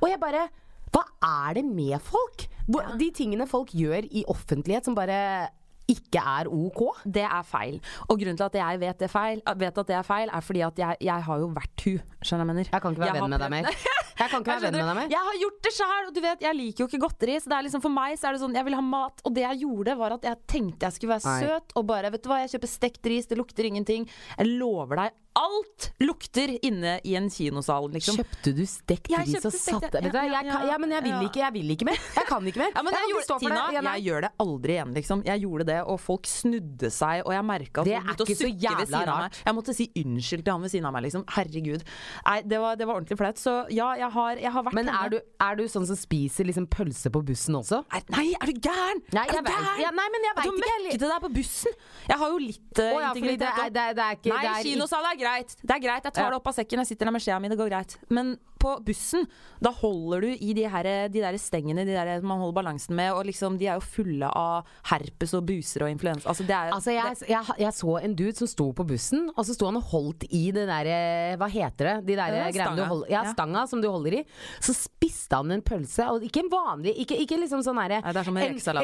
Og 0.00 0.08
jeg 0.10 0.20
bare 0.22 0.48
Hva 0.94 1.02
er 1.26 1.58
det 1.58 1.64
med 1.66 1.98
folk? 2.04 2.46
Hvor, 2.68 2.94
De 3.00 3.10
tingene 3.14 3.48
folk 3.50 3.72
gjør 3.74 4.06
i 4.06 4.24
offentlighet 4.30 4.86
som 4.86 4.94
bare 4.96 5.50
ikke 5.90 6.20
er 6.20 6.48
ok. 6.48 6.80
Det 7.04 7.24
er 7.26 7.42
feil. 7.46 7.76
Og 8.08 8.18
grunnen 8.20 8.38
til 8.40 8.46
at 8.46 8.56
jeg 8.60 8.80
vet, 8.80 8.98
det 9.04 9.10
feil, 9.12 9.42
vet 9.60 9.80
at 9.82 9.90
det 9.90 9.96
er 9.98 10.06
feil, 10.06 10.30
er 10.32 10.44
fordi 10.44 10.62
at 10.64 10.80
jeg, 10.80 10.96
jeg 11.04 11.26
har 11.28 11.42
jo 11.42 11.50
vært 11.56 11.84
hun. 11.86 12.00
Skjønner 12.24 12.44
jeg 12.44 12.50
mener? 12.52 12.70
Jeg 12.72 12.80
kan 12.84 12.94
ikke 12.94 13.04
være 13.04 13.18
venn 13.18 13.34
med 13.34 13.44
deg 13.44 13.52
mer. 13.52 13.68
Jeg 14.14 14.30
kan 14.30 14.44
ikke 14.44 14.52
være 14.54 14.64
venn 14.68 14.78
med 14.78 14.88
deg 14.88 14.98
mer. 15.00 15.08
Jeg 15.12 15.28
har 15.28 15.38
gjort 15.42 15.58
det 15.66 15.72
sjøl, 15.74 16.08
og 16.08 16.14
du 16.14 16.20
vet, 16.24 16.44
jeg 16.46 16.58
liker 16.60 16.84
jo 16.84 16.88
ikke 16.88 17.02
godteri. 17.02 17.34
Så 17.42 17.50
det 17.50 17.58
er 17.58 17.66
liksom 17.66 17.82
for 17.84 17.94
meg 17.94 18.16
så 18.20 18.30
er 18.30 18.36
det 18.36 18.42
sånn, 18.44 18.54
jeg 18.56 18.68
vil 18.68 18.78
ha 18.78 18.84
mat. 18.86 19.24
Og 19.26 19.34
det 19.36 19.44
jeg 19.44 19.60
gjorde, 19.64 19.96
var 20.00 20.16
at 20.16 20.28
jeg 20.30 20.40
tenkte 20.54 20.88
jeg 20.88 20.96
skulle 20.96 21.16
være 21.16 21.32
Nei. 21.34 21.40
søt, 21.44 21.76
og 21.76 21.88
bare 21.90 22.12
vet 22.14 22.24
du 22.24 22.30
hva, 22.30 22.40
jeg 22.44 22.54
kjøper 22.54 22.70
stekt 22.70 23.10
ris, 23.10 23.28
det 23.30 23.40
lukter 23.40 23.68
ingenting. 23.68 24.08
Jeg 24.38 24.54
lover 24.54 25.02
deg, 25.02 25.18
alt 25.34 25.90
lukter 25.98 26.52
inne 26.64 26.98
i 27.04 27.14
en 27.18 27.26
kinosal, 27.30 27.88
liksom. 27.92 28.18
Kjøpte 28.20 28.52
du 28.54 28.62
stekt 28.68 29.10
ris 29.10 29.34
og 29.40 29.54
satte 29.54 30.02
Vet 30.04 30.14
ja, 30.14 30.22
ja, 30.30 30.42
ja, 30.46 30.58
ja, 30.70 30.78
men 30.78 30.92
jeg 30.94 31.04
vil 31.06 31.26
ikke, 31.26 31.40
jeg 31.42 31.54
vil 31.56 31.72
ikke 31.74 31.88
mer. 31.88 32.00
Jeg 32.14 32.28
kan 32.28 32.50
ikke 32.50 32.62
mer. 32.62 32.72
Ja, 32.74 32.82
men 32.82 32.94
jeg 32.94 33.04
jeg, 33.04 33.12
gjorde, 33.14 33.36
Tina. 33.42 33.62
Jeg 33.74 34.04
gjør 34.08 34.24
det 34.24 34.30
aldri 34.44 34.74
igjen, 34.74 34.94
liksom. 34.96 35.22
Jeg 35.26 35.42
gjorde 35.44 35.66
det, 35.68 35.78
og 35.90 35.98
folk 36.02 36.28
snudde 36.28 36.90
seg, 36.94 37.22
og 37.24 37.34
jeg 37.34 37.46
merka 37.46 37.82
at 37.82 37.88
Det 37.88 37.98
folk 37.98 38.08
begynte 38.08 38.24
å 38.24 38.38
sukke 38.40 38.74
ved 38.78 38.90
siden 38.90 39.12
av 39.12 39.20
meg. 39.24 39.38
Jeg 39.44 39.58
måtte 39.58 39.76
si 39.76 39.86
unnskyld 40.02 40.44
til 40.44 40.54
han 40.54 40.64
ved 40.64 40.74
siden 40.74 40.88
av 40.88 40.96
meg, 40.96 41.06
liksom. 41.06 41.26
Herregud. 41.34 41.84
Nei, 42.28 42.36
det 42.50 42.60
var, 42.64 42.78
det 42.80 42.88
var 42.88 43.00
ordentlig 43.00 43.18
flaut. 43.20 43.42
Så 43.42 43.54
ja, 43.74 43.90
jeg 44.00 44.10
har, 44.16 44.42
jeg 44.46 44.54
har 44.56 44.66
vært 44.68 44.78
Men 44.78 44.90
er 44.92 45.14
du, 45.14 45.18
er 45.48 45.60
du 45.60 45.64
sånn 45.70 45.88
som 45.90 45.98
spiser 45.98 46.48
liksom 46.50 46.68
pølse 46.70 47.12
på 47.14 47.24
bussen 47.26 47.58
også? 47.58 47.82
Nei, 48.14 48.26
er 48.38 48.50
du 48.50 48.62
gæren? 48.68 49.02
Nei, 49.14 49.26
er 49.26 49.40
du 49.40 49.50
gæren? 49.50 49.98
nei, 49.98 50.08
men 50.14 50.28
jeg 50.28 50.38
veit 50.38 50.48
ikke. 50.48 50.54
du 50.54 50.64
møkkete 50.64 51.10
deg 51.10 51.24
på 51.24 51.32
bussen? 51.38 51.78
Jeg 52.08 52.20
har 52.20 52.34
jo 52.34 52.40
litt 52.42 52.80
uh, 52.80 52.90
oh, 52.94 53.08
fordi 53.14 53.36
det 53.40 53.50
er, 53.50 53.70
det, 53.74 53.84
er, 53.84 53.96
det 53.98 54.04
er 54.04 54.18
ikke 54.18 54.34
Nei, 54.34 54.54
kinosal 54.66 55.08
er 55.08 55.18
greit. 55.24 55.56
Det 55.60 55.76
er 55.76 55.84
greit, 55.84 56.08
Jeg 56.10 56.16
tar 56.20 56.32
det 56.32 56.40
opp 56.40 56.50
av 56.52 56.58
sekken, 56.58 56.84
jeg 56.84 56.92
sitter 56.92 57.10
der 57.10 57.16
med 57.16 57.24
skjea 57.24 57.40
mi, 57.42 57.50
det 57.52 57.60
går 57.60 57.72
greit. 57.72 57.96
Men 58.12 58.36
på 58.64 58.72
bussen, 58.86 59.26
da 59.60 59.70
holder 59.76 60.24
du 60.24 60.30
i 60.32 60.54
de, 60.56 60.64
her, 60.72 60.86
de 61.12 61.20
der 61.20 61.36
stengene 61.40 61.84
de 61.84 61.92
der 61.92 62.22
man 62.24 62.40
holder 62.40 62.56
balansen 62.56 62.96
med, 62.96 63.12
og 63.12 63.26
liksom, 63.28 63.58
de 63.60 63.68
er 63.68 63.76
jo 63.76 63.84
fulle 63.84 64.30
av 64.30 64.70
herpes 64.88 65.34
og 65.36 65.44
buser 65.50 65.84
og 65.84 65.92
influensa. 65.92 66.30
Altså, 66.32 66.46
det 66.48 66.56
Altså, 66.64 66.94
jeg, 66.94 67.18
jeg, 67.28 67.56
jeg 67.60 67.76
så 67.76 67.96
en 68.00 68.16
dude 68.16 68.34
som 68.38 68.48
sto 68.48 68.70
på 68.76 68.86
bussen, 68.88 69.28
og 69.34 69.44
så 69.44 69.56
sto 69.56 69.68
han 69.68 69.80
og 69.80 69.88
holdt 69.92 70.26
i 70.30 70.46
det 70.54 70.64
derre 70.70 70.96
Hva 71.40 71.48
heter 71.52 71.90
det? 71.90 71.94
De 72.08 72.16
der 72.18 72.38
greiene 72.54 72.76
du 72.78 72.84
holder 72.88 73.12
Ja, 73.12 73.24
stanga 73.34 73.66
som 73.68 73.82
du 73.84 73.88
holder 73.90 74.20
i. 74.20 74.24
Så 74.64 74.74
spiste 74.76 75.36
han 75.40 75.52
en 75.54 75.64
pølse, 75.64 76.08
og 76.10 76.24
ikke 76.24 76.44
en 76.44 76.52
vanlig 76.52 76.94
Ikke, 77.04 77.18
ikke 77.20 77.38
liksom 77.42 77.64
sånn 77.66 77.80
herre 77.82 78.00
er 78.04 78.16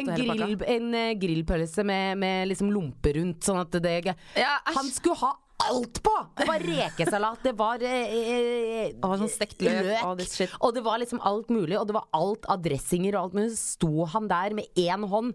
en, 0.00 0.12
en, 0.12 0.16
grill, 0.18 0.56
en 0.76 0.96
eh, 0.98 1.12
grillpølse 1.20 1.84
med, 1.86 2.18
med 2.20 2.50
liksom 2.50 2.72
lompe 2.74 3.14
rundt, 3.16 3.40
sånn 3.46 3.62
at 3.62 3.80
det 3.80 3.98
Ja. 4.36 4.58
Han 4.74 4.90
skulle 4.92 5.18
ha 5.22 5.32
alt 5.68 6.00
på! 6.04 6.14
Det 6.38 6.46
var 6.48 6.64
rekesalat, 6.64 7.42
det 7.44 7.52
var 7.58 7.84
eh, 7.84 8.14
eh, 8.16 8.92
Å, 9.04 9.12
sånn 9.20 9.32
stekt 9.32 9.62
løk, 9.64 9.90
løk. 10.20 10.56
og 10.60 10.74
det 10.76 10.82
var 10.86 11.00
liksom 11.02 11.22
alt 11.26 11.52
mulig, 11.52 11.78
og 11.78 11.88
det 11.90 11.96
var 11.96 12.08
alt 12.16 12.48
av 12.50 12.62
dressinger 12.64 13.16
og 13.16 13.28
alt 13.28 13.38
mulig. 13.38 13.52
Så 13.54 13.76
sto 13.76 14.08
han 14.14 14.28
der 14.30 14.56
med 14.56 14.80
én 14.80 15.06
hånd 15.10 15.34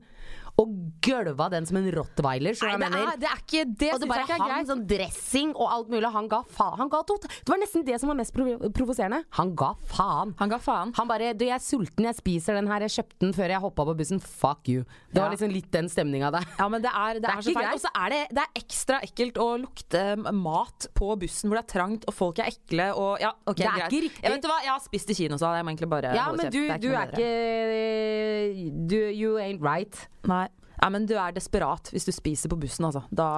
og 0.61 0.69
gølva 1.03 1.49
den 1.51 1.65
som 1.67 1.75
en 1.77 1.87
rottweiler. 1.91 2.55
Nei, 2.63 2.75
det, 2.79 2.87
er, 2.95 3.17
det 3.19 3.27
er 3.27 3.39
ikke 3.41 3.63
Det 3.75 3.89
og 3.93 3.99
det 3.99 4.07
bare 4.07 4.25
jeg 4.29 4.39
han, 4.39 4.65
sånn 4.69 4.83
dressing 4.87 5.49
og 5.55 5.67
alt 5.67 5.89
mulig. 5.91 6.11
Han 6.15 6.29
ga 6.31 6.39
faen. 6.47 6.77
Han 6.79 6.89
ga 6.93 7.01
tot. 7.03 7.25
Det 7.27 7.51
var 7.51 7.59
nesten 7.59 7.83
det 7.85 7.97
som 7.99 8.07
var 8.11 8.15
mest 8.21 8.31
provo- 8.33 8.69
provoserende. 8.71 9.19
Han 9.35 9.51
ga 9.59 9.73
faen. 9.91 10.31
Han 10.39 10.49
ga 10.53 10.59
faen. 10.63 10.93
Han 10.95 11.07
bare 11.11 11.33
Du, 11.35 11.43
jeg 11.43 11.55
er 11.57 11.59
sulten, 11.63 12.05
jeg 12.07 12.15
spiser 12.15 12.55
den 12.55 12.67
her. 12.71 12.85
Jeg 12.87 12.93
kjøpte 12.95 13.19
den 13.25 13.33
før 13.35 13.51
jeg 13.51 13.59
hoppa 13.65 13.85
på 13.89 13.97
bussen. 13.99 14.19
Fuck 14.23 14.69
you. 14.71 14.85
Det 15.11 15.19
Ja. 15.19 15.25
var 15.25 15.35
liksom 15.35 15.51
litt 15.51 15.69
den 15.75 15.89
stemninga 15.91 16.31
der. 16.31 16.47
Ja, 16.59 16.69
men 16.69 16.81
det 16.81 16.91
er, 16.93 17.13
det 17.19 17.21
Det 17.23 17.29
er, 17.31 17.37
er 17.37 17.41
så 17.49 17.53
feil. 17.59 17.73
Og 17.75 17.81
så 17.83 17.91
er 18.05 18.09
det, 18.15 18.21
det 18.31 18.43
er 18.47 18.61
ekstra 18.63 19.01
ekkelt 19.03 19.37
å 19.43 19.49
lukte 19.59 20.05
mat 20.33 20.87
på 20.95 21.11
bussen 21.19 21.49
hvor 21.51 21.59
det 21.59 21.65
er 21.67 21.71
trangt 21.79 22.07
og 22.07 22.13
folk 22.15 22.39
er 22.39 22.47
ekle 22.53 22.93
og 22.95 23.19
Ja, 23.19 23.33
OK, 23.45 23.57
Det 23.59 23.65
er 23.67 23.75
greit. 23.75 23.91
ikke 23.91 24.03
riktig. 24.07 24.23
Jeg 24.23 24.31
vet 24.31 24.41
du 24.41 24.47
hva, 24.47 24.59
jeg 24.63 24.71
har 24.71 24.79
spist 24.87 25.09
i 25.11 25.13
kinosal. 25.19 25.55
Jeg 25.59 25.65
må 25.67 25.75
egentlig 25.75 25.89
bare 25.91 26.15
Ja, 26.15 26.23
holde 26.31 26.47
kjeft. 26.47 26.79
du, 26.81 26.87
du 26.87 26.93
er 26.95 27.11
ikke 27.11 28.87
du, 28.87 28.97
You 29.11 29.35
ain't 29.37 29.61
right. 29.61 30.07
Nei. 30.25 30.44
Ja, 30.81 30.89
men 30.91 31.07
du 31.09 31.15
er 31.17 31.35
desperat 31.35 31.91
hvis 31.93 32.07
du 32.07 32.11
spiser 32.15 32.51
på 32.51 32.59
bussen, 32.59 32.87
altså. 32.87 33.05
Da 33.09 33.29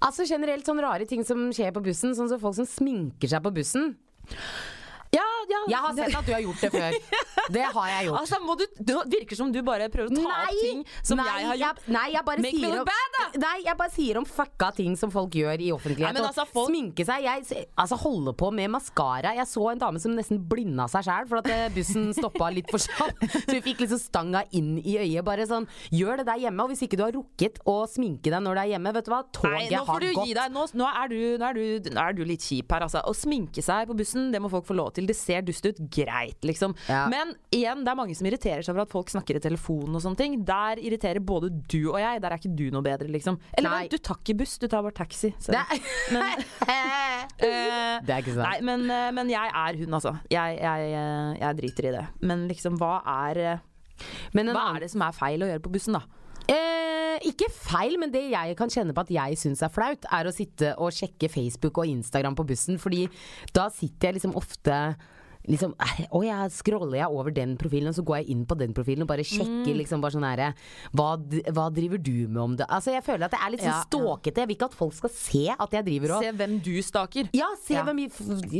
Altså 0.00 0.26
generelt 0.28 0.66
sånne 0.68 0.84
rare 0.84 1.08
ting 1.08 1.24
som 1.26 1.50
skjer 1.54 1.72
på 1.74 1.84
bussen, 1.84 2.16
sånn 2.16 2.30
som 2.32 2.40
folk 2.42 2.56
som 2.58 2.68
sminker 2.68 3.30
seg 3.30 3.44
på 3.44 3.52
bussen. 3.54 3.92
Ja, 5.12 5.26
ja. 5.50 5.60
Jeg 5.72 5.84
har 5.86 5.96
sett 5.98 6.16
at 6.20 6.26
du 6.28 6.32
har 6.34 6.42
gjort 6.44 6.64
det 6.66 6.72
før. 6.74 6.98
Det 7.52 7.62
har 7.74 7.88
jeg 7.90 8.06
gjort. 8.06 8.20
Altså, 8.20 8.38
du, 8.56 8.64
det 8.86 8.94
virker 9.10 9.36
som 9.38 9.50
du 9.52 9.58
bare 9.66 9.88
prøver 9.92 10.12
å 10.12 10.22
ta 10.22 10.34
opp 10.44 10.60
ting 10.62 10.82
som 11.02 11.18
nei, 11.18 11.26
jeg 11.26 11.48
har 11.48 11.58
gjort. 11.58 11.80
Jeg, 11.82 11.94
nei, 11.96 12.04
jeg 12.14 12.24
bare 12.28 12.44
Make 12.44 12.60
sier 12.60 12.76
om, 12.78 12.86
bad, 12.88 13.16
da! 13.16 13.24
Nei, 13.42 13.54
jeg 13.66 13.78
bare 13.80 13.92
sier 13.94 14.20
om 14.20 14.26
fucka 14.28 14.68
ting 14.76 14.94
som 15.00 15.12
folk 15.12 15.34
gjør 15.36 15.64
i 15.64 15.70
offentlighet. 15.74 16.14
Nei, 16.16 16.24
altså, 16.28 16.46
folk- 16.48 16.70
Sminke 16.70 17.06
seg. 17.08 17.26
Jeg 17.26 17.66
altså, 17.74 17.98
holder 18.02 18.36
på 18.38 18.50
med 18.54 18.70
maskara. 18.72 19.34
Jeg 19.36 19.48
så 19.50 19.66
en 19.72 19.82
dame 19.82 20.02
som 20.02 20.14
nesten 20.16 20.40
blinda 20.48 20.86
seg 20.92 21.06
sjæl 21.08 21.28
for 21.30 21.42
at 21.42 21.50
eh, 21.52 21.66
bussen 21.74 22.12
stoppa 22.20 22.50
litt 22.54 22.70
for 22.72 22.82
kjapt. 22.82 23.26
Så 23.34 23.56
vi 23.56 23.62
fikk 23.64 23.82
liksom 23.84 24.00
stanga 24.02 24.44
inn 24.54 24.76
i 24.80 24.96
øyet. 25.02 25.24
Bare 25.26 25.46
sånn, 25.50 25.66
gjør 25.90 26.22
det 26.22 26.28
der 26.30 26.44
hjemme. 26.46 26.66
Og 26.66 26.72
hvis 26.72 26.84
ikke 26.86 27.00
du 27.00 27.04
har 27.08 27.16
rukket 27.16 27.58
å 27.68 27.82
sminke 27.90 28.30
deg 28.32 28.44
når 28.44 28.58
du 28.58 28.62
er 28.64 28.72
hjemme, 28.76 28.94
vet 28.98 29.08
du 29.08 29.12
hva, 29.14 29.22
toget 29.34 29.58
Nei, 29.58 29.82
har 29.82 30.06
gått. 30.12 30.52
Nå, 30.52 30.66
nå, 30.78 30.92
du, 31.10 31.18
nå, 31.42 31.52
du, 31.56 31.90
nå 31.90 32.06
er 32.06 32.16
du 32.16 32.24
litt 32.28 32.44
kjip 32.44 32.72
her, 32.76 32.86
altså. 32.86 33.02
Å 33.08 33.16
sminke 33.16 33.64
seg 33.64 33.88
på 33.90 33.96
bussen, 33.98 34.30
det 34.34 34.40
må 34.42 34.50
folk 34.52 34.68
få 34.68 34.76
lov 34.78 34.92
til. 34.96 35.08
Det 35.08 35.16
ser 35.18 35.31
dust 35.46 35.66
ut. 35.66 35.80
Greit, 35.92 36.38
liksom. 36.44 36.74
Ja. 36.88 37.06
Men 37.12 37.34
igjen, 37.54 37.84
det 37.84 37.92
er 37.92 37.98
mange 37.98 38.16
som 38.18 38.28
irriterer 38.28 38.64
seg 38.64 38.74
over 38.74 38.84
at 38.84 38.92
folk 38.92 39.12
snakker 39.12 39.38
i 39.38 39.42
telefonen 39.42 39.96
og 39.96 40.04
sånne 40.04 40.20
ting. 40.20 40.36
Der 40.48 40.82
irriterer 40.82 41.22
både 41.24 41.50
du 41.50 41.80
og 41.94 41.98
jeg. 42.02 42.22
Der 42.22 42.34
er 42.34 42.42
ikke 42.42 42.54
du 42.58 42.66
noe 42.74 42.84
bedre, 42.84 43.08
liksom. 43.12 43.40
Eller 43.56 43.72
Nei. 43.72 43.90
du 43.92 43.98
tar 43.98 44.20
ikke 44.20 44.38
buss, 44.42 44.58
du 44.60 44.68
tar 44.68 44.84
bare 44.84 44.98
taxi. 45.00 45.32
Men, 46.12 46.44
uh, 46.60 47.98
det 48.06 48.12
er 48.12 48.18
ikke 48.18 48.36
sant. 48.36 48.46
Nei, 48.46 48.56
men, 48.68 48.88
uh, 48.90 49.10
men 49.16 49.32
jeg 49.32 49.54
er 49.64 49.82
hun, 49.82 50.00
altså. 50.00 50.16
Jeg, 50.32 50.58
jeg, 50.60 50.96
uh, 50.96 51.36
jeg 51.40 51.60
driter 51.62 51.90
i 51.90 51.94
det. 51.98 52.08
Men 52.22 52.48
liksom, 52.50 52.80
hva 52.82 52.98
er 53.28 53.62
Men 54.34 54.50
en 54.50 54.56
Hva 54.56 54.72
er 54.74 54.84
det 54.84 54.90
som 54.92 55.04
er 55.06 55.14
feil 55.14 55.44
å 55.44 55.48
gjøre 55.48 55.62
på 55.62 55.72
bussen, 55.72 55.96
da? 55.96 56.04
Eh, 56.50 57.20
ikke 57.28 57.48
feil, 57.52 57.94
men 58.00 58.10
det 58.12 58.24
jeg 58.32 58.56
kan 58.58 58.70
kjenne 58.72 58.94
på 58.96 59.04
at 59.04 59.12
jeg 59.14 59.38
syns 59.38 59.62
er 59.62 59.72
flaut, 59.72 60.06
er 60.10 60.26
å 60.26 60.34
sitte 60.34 60.72
og 60.80 60.94
sjekke 60.94 61.30
Facebook 61.30 61.78
og 61.78 61.90
Instagram 61.90 62.36
på 62.38 62.46
bussen, 62.48 62.80
fordi 62.82 63.04
da 63.54 63.68
sitter 63.72 64.10
jeg 64.10 64.18
liksom 64.18 64.36
ofte 64.38 64.78
Liksom, 65.50 65.72
eh, 65.82 66.04
å 66.14 66.20
jeg 66.24 66.50
scroller 66.54 66.98
jeg 67.00 67.10
over 67.10 67.30
den 67.34 67.56
profilen, 67.58 67.88
og 67.90 67.96
så 67.96 68.04
går 68.06 68.20
jeg 68.22 68.28
inn 68.30 68.44
på 68.46 68.54
den 68.60 68.72
profilen 68.76 69.02
og 69.02 69.08
bare 69.10 69.24
sjekker 69.26 69.74
liksom 69.74 70.00
bare 70.04 70.14
sånn 70.14 70.26
herre 70.26 70.52
hva, 70.94 71.16
hva 71.50 71.64
driver 71.74 71.98
du 71.98 72.28
med 72.28 72.42
om 72.42 72.56
det? 72.56 72.66
Altså 72.70 72.92
Jeg 72.94 73.02
føler 73.02 73.26
at 73.26 73.32
det 73.34 73.40
er 73.42 73.50
litt 73.54 73.62
sånn 73.64 73.72
Ja, 73.72 73.80
ståkete. 73.86 74.42
Jeg 74.42 74.48
vil 74.50 74.56
ikke 74.56 74.68
at 74.70 74.76
folk 74.78 74.94
skal 74.94 75.10
se 75.10 75.42
at 75.56 75.74
jeg 75.74 75.84
driver 75.88 76.14
og 76.16 76.22
Se 76.22 76.30
hvem 76.38 76.54
du 76.62 76.72
staker. 76.82 77.28
Ja, 77.34 77.48
se 77.62 77.74
Ja. 77.74 77.82
hvem 77.86 78.00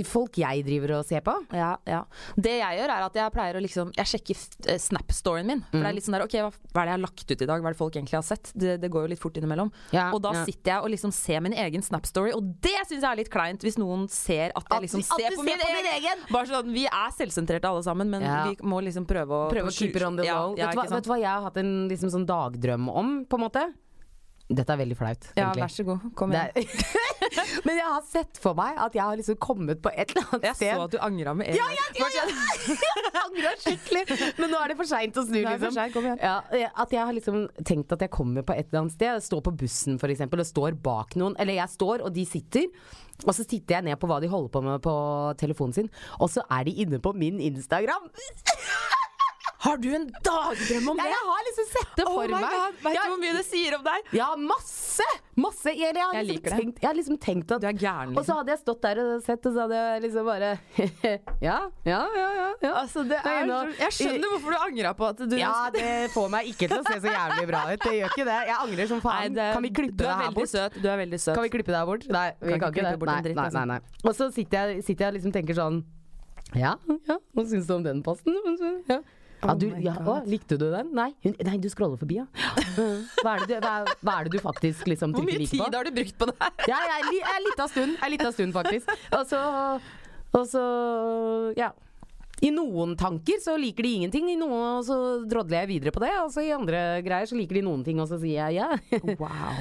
folk 0.09 0.39
jeg 0.43 0.65
driver 0.67 0.97
og 0.99 1.07
ser 1.07 1.21
på. 1.21 1.35
Ja, 1.55 1.77
ja. 1.87 2.03
Det 2.37 2.57
jeg 2.59 2.79
gjør, 2.81 2.91
er 2.97 3.07
at 3.07 3.15
jeg 3.15 3.33
pleier 3.33 3.59
å 3.59 3.62
liksom 3.62 3.93
Jeg 3.97 4.07
sjekker 4.12 4.37
eh, 4.73 4.79
Snap-storyen 4.83 5.47
min. 5.47 5.62
For 5.71 5.79
det 5.79 5.91
er 5.93 5.97
litt 5.99 6.05
sånn 6.09 6.17
der 6.19 6.25
OK, 6.27 6.35
hva, 6.43 6.51
hva 6.51 6.83
er 6.83 6.89
det 6.89 6.93
jeg 6.93 6.99
har 6.99 7.05
lagt 7.07 7.31
ut 7.31 7.43
i 7.43 7.47
dag? 7.53 7.62
Hva 7.62 7.71
er 7.71 7.77
det 7.77 7.81
folk 7.83 7.97
egentlig 7.97 8.19
har 8.19 8.27
sett? 8.27 8.53
Det, 8.59 8.75
det 8.83 8.91
går 8.91 9.07
jo 9.07 9.12
litt 9.15 9.23
fort 9.23 9.37
innimellom. 9.39 9.71
Ja, 9.95 10.09
og 10.12 10.23
da 10.25 10.33
sitter 10.45 10.75
jeg 10.75 10.83
og 10.87 10.91
liksom 10.95 11.12
ser 11.15 11.41
min 11.47 11.55
egen 11.55 11.83
Snap-story, 11.87 12.33
og 12.35 12.51
det 12.65 12.75
syns 12.89 13.03
jeg 13.03 13.11
er 13.12 13.21
litt 13.23 13.31
kleint 13.33 13.62
hvis 13.62 13.79
noen 13.79 14.09
ser 14.11 14.51
at 14.57 14.67
jeg 14.73 14.87
liksom 14.89 15.05
at 15.05 15.12
ser 15.21 15.29
at 15.31 15.37
på 15.39 15.45
ser 15.45 15.51
min 15.53 15.62
på 15.62 15.71
min 15.77 15.91
egen. 15.93 16.03
egen. 16.03 16.27
Bare 16.33 16.51
sånn, 16.51 16.72
Vi 16.73 16.85
er 16.88 17.12
selvsentrerte 17.17 17.69
alle 17.69 17.83
sammen, 17.85 18.09
men 18.11 18.23
Ja. 18.25 18.45
vi 18.49 18.57
må 18.67 18.81
liksom 18.83 19.05
prøve 19.07 19.29
å 19.29 19.50
Prøve 19.52 19.69
å 19.69 19.75
keep 19.76 19.97
it 19.97 20.02
on 20.07 20.17
the 20.17 20.25
wall. 20.25 20.55
Ja, 20.57 20.71
vet, 20.73 20.91
vet 20.91 21.05
du 21.05 21.11
hva 21.11 21.19
jeg 21.21 21.29
har 21.31 21.43
hatt 21.47 21.57
en 21.61 21.88
liksom 21.91 22.11
sånn 22.11 22.26
dagdrøm 22.26 22.88
om, 22.88 23.25
på 23.26 23.38
en 23.38 23.45
måte? 23.47 23.64
Dette 24.52 24.71
er 24.75 24.76
veldig 24.83 24.97
flaut. 24.99 25.29
Ja, 25.37 25.52
vær 25.57 25.71
så 25.73 25.85
god. 25.85 26.00
Kom 26.19 26.33
igjen. 26.33 26.50
Men 27.67 27.79
jeg 27.81 27.87
har 27.87 28.03
sett 28.09 28.41
for 28.43 28.55
meg 28.59 28.79
at 28.83 28.95
jeg 28.97 29.03
har 29.05 29.19
liksom 29.21 29.39
kommet 29.43 29.81
på 29.85 29.93
et 29.93 30.11
eller 30.15 30.29
annet 30.33 30.47
Jeg 30.51 30.59
sted. 30.59 30.75
så 30.77 30.87
at 30.87 30.95
du 30.95 30.99
angra 31.09 31.35
med 31.39 31.49
en 31.53 31.57
gang. 31.59 31.75
ja, 31.77 31.87
ja, 31.99 32.09
ja. 32.16 32.25
Jeg 33.12 33.23
angra 33.23 33.53
skikkelig. 33.62 34.03
Men 34.38 34.51
nå 34.53 34.59
er 34.62 34.73
det 34.73 34.77
for 34.81 34.88
seint 34.90 35.16
å 35.21 35.25
snu, 35.27 35.38
liksom. 35.45 35.73
sent, 35.77 35.92
kom 35.95 36.07
igjen. 36.09 36.18
Ja, 36.23 36.37
at 36.85 36.92
jeg 36.95 37.01
har 37.05 37.12
liksom 37.16 37.42
tenkt 37.68 37.92
at 37.97 38.03
jeg 38.05 38.12
kommer 38.14 38.45
på 38.47 38.55
et 38.57 38.66
eller 38.68 38.85
annet 38.85 38.95
sted. 38.97 39.09
Jeg 39.16 39.25
står 39.29 39.42
på 39.49 39.55
bussen 39.62 39.99
eksempel, 40.12 40.42
og 40.42 40.49
står 40.49 40.77
bak 40.85 41.16
noen. 41.21 41.37
Eller 41.40 41.59
jeg 41.61 41.73
står, 41.77 42.03
og 42.07 42.12
de 42.16 42.25
sitter. 42.29 42.68
Og 43.27 43.33
så 43.37 43.45
titter 43.49 43.79
jeg 43.79 43.87
ned 43.90 44.01
på 44.03 44.09
hva 44.11 44.18
de 44.23 44.29
holder 44.33 44.51
på 44.53 44.62
med 44.66 44.83
på 44.83 44.95
telefonen 45.40 45.77
sin, 45.77 45.90
og 46.18 46.29
så 46.33 46.42
er 46.51 46.64
de 46.66 46.73
inne 46.85 46.99
på 47.05 47.12
min 47.14 47.38
Instagram. 47.40 48.09
Har 49.62 49.77
du 49.79 49.92
en 49.95 50.09
dagdrøm 50.27 50.88
om 50.90 50.99
Ja, 50.99 51.05
det? 51.07 51.11
jeg 51.12 51.27
har 51.29 51.42
liksom 51.47 51.66
sett 51.71 51.92
det 52.01 52.05
Oh 52.11 52.16
for 52.16 52.27
my 52.27 52.40
meg. 52.42 52.51
God, 52.51 52.81
Vet 52.83 52.97
du 52.99 53.11
hvor 53.12 53.21
mye 53.23 53.35
det 53.37 53.45
sier 53.47 53.77
om 53.77 53.85
deg? 53.87 54.09
Ja, 54.18 54.33
masse! 54.35 54.82
Masse. 55.42 55.72
Jeg, 55.72 55.94
jeg, 55.94 56.02
har 56.05 56.12
Jeg 56.14 56.26
liksom 56.26 56.37
liker 56.37 56.50
det. 56.50 56.59
tenkt, 56.61 56.81
jeg 56.83 56.88
har 56.90 56.96
liksom 56.98 57.18
tenkt 57.22 57.52
at 57.57 57.61
Du 57.62 57.66
er 57.66 57.76
gæren, 57.81 58.11
Og 58.12 58.18
så 58.18 58.20
liksom. 58.20 58.37
hadde 58.42 58.52
jeg 58.52 58.61
stått 58.61 58.83
der 58.85 58.98
og 59.02 59.22
sett, 59.24 59.46
og 59.48 59.55
så 59.57 59.61
hadde 59.64 59.78
jeg 59.81 60.02
liksom 60.05 60.26
bare 60.28 60.50
Ja, 61.48 61.57
ja, 61.88 62.00
ja. 62.16 62.26
ja, 62.37 62.48
ja. 62.66 62.72
Altså, 62.83 63.05
det 63.09 63.18
er 63.22 63.46
så, 63.48 63.61
jeg 63.81 63.96
skjønner 63.98 64.35
hvorfor 64.35 64.50
du 64.52 64.59
angra 64.66 64.92
på 64.98 65.09
at 65.09 65.22
du 65.33 65.37
Ja, 65.40 65.55
det 65.74 65.87
får 66.12 66.28
meg 66.37 66.50
ikke 66.52 66.68
til 66.68 66.78
å 66.78 66.85
se 66.90 66.98
så 67.07 67.14
jævlig 67.16 67.46
bra 67.48 67.62
ut. 67.72 67.81
Det 67.87 67.94
gjør 67.96 68.12
ikke 68.12 68.26
det. 68.28 68.38
Jeg 68.52 68.59
angrer 68.59 68.90
som 68.92 69.00
faen. 69.05 69.22
Nei, 69.22 69.33
det, 69.40 69.48
kan 69.57 69.62
vi 69.68 69.72
klippe 69.81 69.96
deg 69.96 70.05
det 70.05 70.12
er 70.12 70.22
her 70.26 70.37
bort? 70.37 70.52
søt. 70.52 70.78
Du 70.83 70.88
er 70.92 71.00
veldig 71.02 71.20
søt. 71.24 71.35
Kan 71.38 71.48
vi 71.48 71.55
klippe 71.57 71.72
det 71.72 71.81
her 71.81 71.88
bort? 71.88 72.07
Nei, 72.12 72.26
vi 72.42 72.52
Kan 72.52 72.61
kan, 72.61 72.68
ikke 72.68 72.78
klippe 72.81 72.92
det. 72.92 73.00
bort 73.00 73.09
en 73.09 73.16
Nei, 73.16 73.24
dritt, 73.28 73.37
nei, 73.40 73.48
altså. 73.48 73.64
nei, 73.64 73.81
nei. 73.81 74.05
Og 74.05 74.14
så 74.20 74.28
sitter 74.37 74.72
jeg, 74.74 74.85
sitter 74.87 75.07
jeg 75.07 75.12
og 75.14 75.18
liksom 75.20 75.35
tenker 75.38 75.59
sånn 75.59 75.81
Ja, 76.59 76.74
ja, 77.09 77.16
hva 77.33 77.44
syns 77.48 77.66
du 77.70 77.74
om 77.78 77.85
den 77.87 78.02
posten? 78.05 78.37
Ja. 78.90 79.00
Ja, 79.42 79.50
Oh 79.50 79.59
du, 79.59 79.64
ja, 79.83 79.92
å, 80.07 80.12
likte 80.22 80.55
du 80.55 80.68
den? 80.70 80.92
Nei, 80.94 81.09
hun, 81.24 81.33
nei 81.42 81.57
du 81.59 81.66
scroller 81.72 81.98
forbi, 81.98 82.20
ja. 82.20 82.26
Hva 83.24 83.33
er 83.35 83.42
det 83.42 83.48
du, 83.50 83.55
hva, 83.64 83.72
hva 84.07 84.12
er 84.20 84.28
det 84.28 84.37
du 84.37 84.42
faktisk 84.44 84.87
liksom 84.87 85.16
Hvor 85.16 85.24
trykker 85.24 85.33
mye 85.35 85.42
like 85.42 85.57
på? 85.59 85.64
tid 85.66 85.74
har 85.78 85.88
du 85.88 85.94
brukt 85.96 86.18
på 86.20 86.28
det 86.31 86.37
her? 86.38 86.52
Ja, 86.70 86.78
jeg 86.92 87.00
er 87.00 87.09
jeg 87.16 87.33
er 87.33 87.42
litt 87.48 87.62
av 87.64 87.72
stund. 87.72 87.96
Jeg 87.96 88.07
er 88.07 88.12
litt 88.14 88.26
av 88.28 88.37
stund, 88.37 88.55
faktisk. 88.55 88.92
Og 89.18 89.24
så, 89.33 89.40
og 90.38 90.46
så 90.52 90.62
Ja. 91.59 91.72
I 92.42 92.50
noen 92.50 92.96
tanker 92.98 93.38
så 93.38 93.55
liker 93.61 93.87
de 93.87 93.90
ingenting, 94.00 94.26
i 94.33 94.37
noen 94.38 94.83
så 94.83 94.96
drodler 95.31 95.61
jeg 95.62 95.68
videre 95.70 95.92
på 95.94 96.00
det. 96.02 96.11
Og 96.24 96.33
så 96.35 96.42
i 96.42 96.50
andre 96.50 96.81
greier 97.07 97.28
så 97.31 97.37
liker 97.38 97.61
de 97.61 97.62
noen 97.68 97.85
ting, 97.87 98.00
og 98.02 98.09
så 98.11 98.18
sier 98.18 98.50
jeg 98.50 98.59
ja. 98.59 98.68
Wow. 99.22 99.61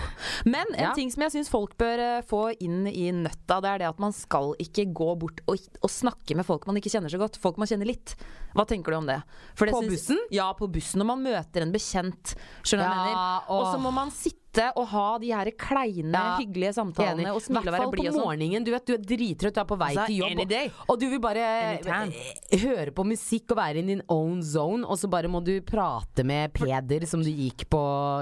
Men 0.50 0.65
en 0.74 0.88
Ja. 0.88 0.94
ting 0.98 1.12
som 1.13 1.22
jeg 1.28 1.36
syns 1.36 1.52
folk 1.54 1.76
bør 1.78 2.02
eh, 2.02 2.24
få 2.26 2.41
inn 2.58 2.88
i 2.89 3.12
nøtta, 3.13 3.60
det 3.62 3.70
er 3.76 3.84
det 3.84 3.89
at 3.91 4.02
man 4.02 4.15
skal 4.17 4.56
ikke 4.58 4.88
gå 4.98 5.12
bort 5.22 5.44
og, 5.46 5.62
og 5.86 5.94
snakke 5.94 6.34
med 6.39 6.48
folk 6.48 6.65
man 6.65 6.82
ikke 6.82 6.89
kjenner 6.96 7.13
så 7.13 7.22
godt. 7.22 7.38
Folk 7.44 7.62
man 7.62 7.70
kjenner 7.70 7.86
litt. 7.86 8.15
Hva 8.58 8.65
tenker 8.67 8.91
du 8.96 8.98
om 9.04 9.08
det? 9.13 9.22
For 9.54 9.70
det 9.70 9.78
På 9.78 9.86
bussen? 9.86 10.17
Ja, 10.34 10.50
på 10.58 10.65
bussen. 10.74 11.00
Når 11.04 11.12
man 11.13 11.22
møter 11.30 11.62
en 11.67 11.72
bekjent. 11.76 12.34
Skjønner 12.65 12.89
du 12.89 12.89
hva 12.89 13.06
jeg 13.06 13.13
mener? 13.13 13.52
Og 13.54 13.67
så 13.70 13.78
må 13.86 13.94
man 13.94 14.10
sitte 14.12 14.39
og 14.76 14.88
ha 14.92 15.18
de 15.20 15.30
her 15.32 15.52
kleine, 15.58 16.12
Ja, 16.12 16.38
hyggelige 16.40 16.72
Enig. 16.72 16.76
samtalene 16.76 17.32
og 17.34 17.42
smile 17.42 17.72
og 17.72 17.74
være 17.78 17.92
blid 17.92 18.04
på 18.04 18.08
og 18.12 18.16
sånn. 18.18 18.26
morgenen. 18.28 18.64
Du 18.66 18.72
vet, 18.72 18.86
du 18.86 18.94
er 18.94 18.98
drittrøtt, 18.98 19.54
du 19.56 19.60
er 19.62 19.66
på 19.70 19.78
vei 19.80 19.92
Altså, 19.96 20.06
til 20.08 20.18
jobb. 20.18 20.40
Og, 20.42 20.90
og 20.90 21.00
du 21.00 21.06
vil 21.10 21.20
bare 21.24 21.46
eh, 21.80 22.58
høre 22.62 22.92
på 22.92 23.06
musikk 23.08 23.52
og 23.52 23.58
være 23.62 23.78
in 23.82 23.88
din 23.88 24.02
own 24.12 24.42
zone, 24.44 24.84
og 24.86 24.98
så 25.00 25.10
bare 25.12 25.28
må 25.32 25.42
du 25.44 25.54
prate 25.62 26.24
med 26.28 26.52
Peder 26.54 27.06
som 27.08 27.24
du 27.24 27.30
gikk 27.32 27.68
på, 27.72 27.82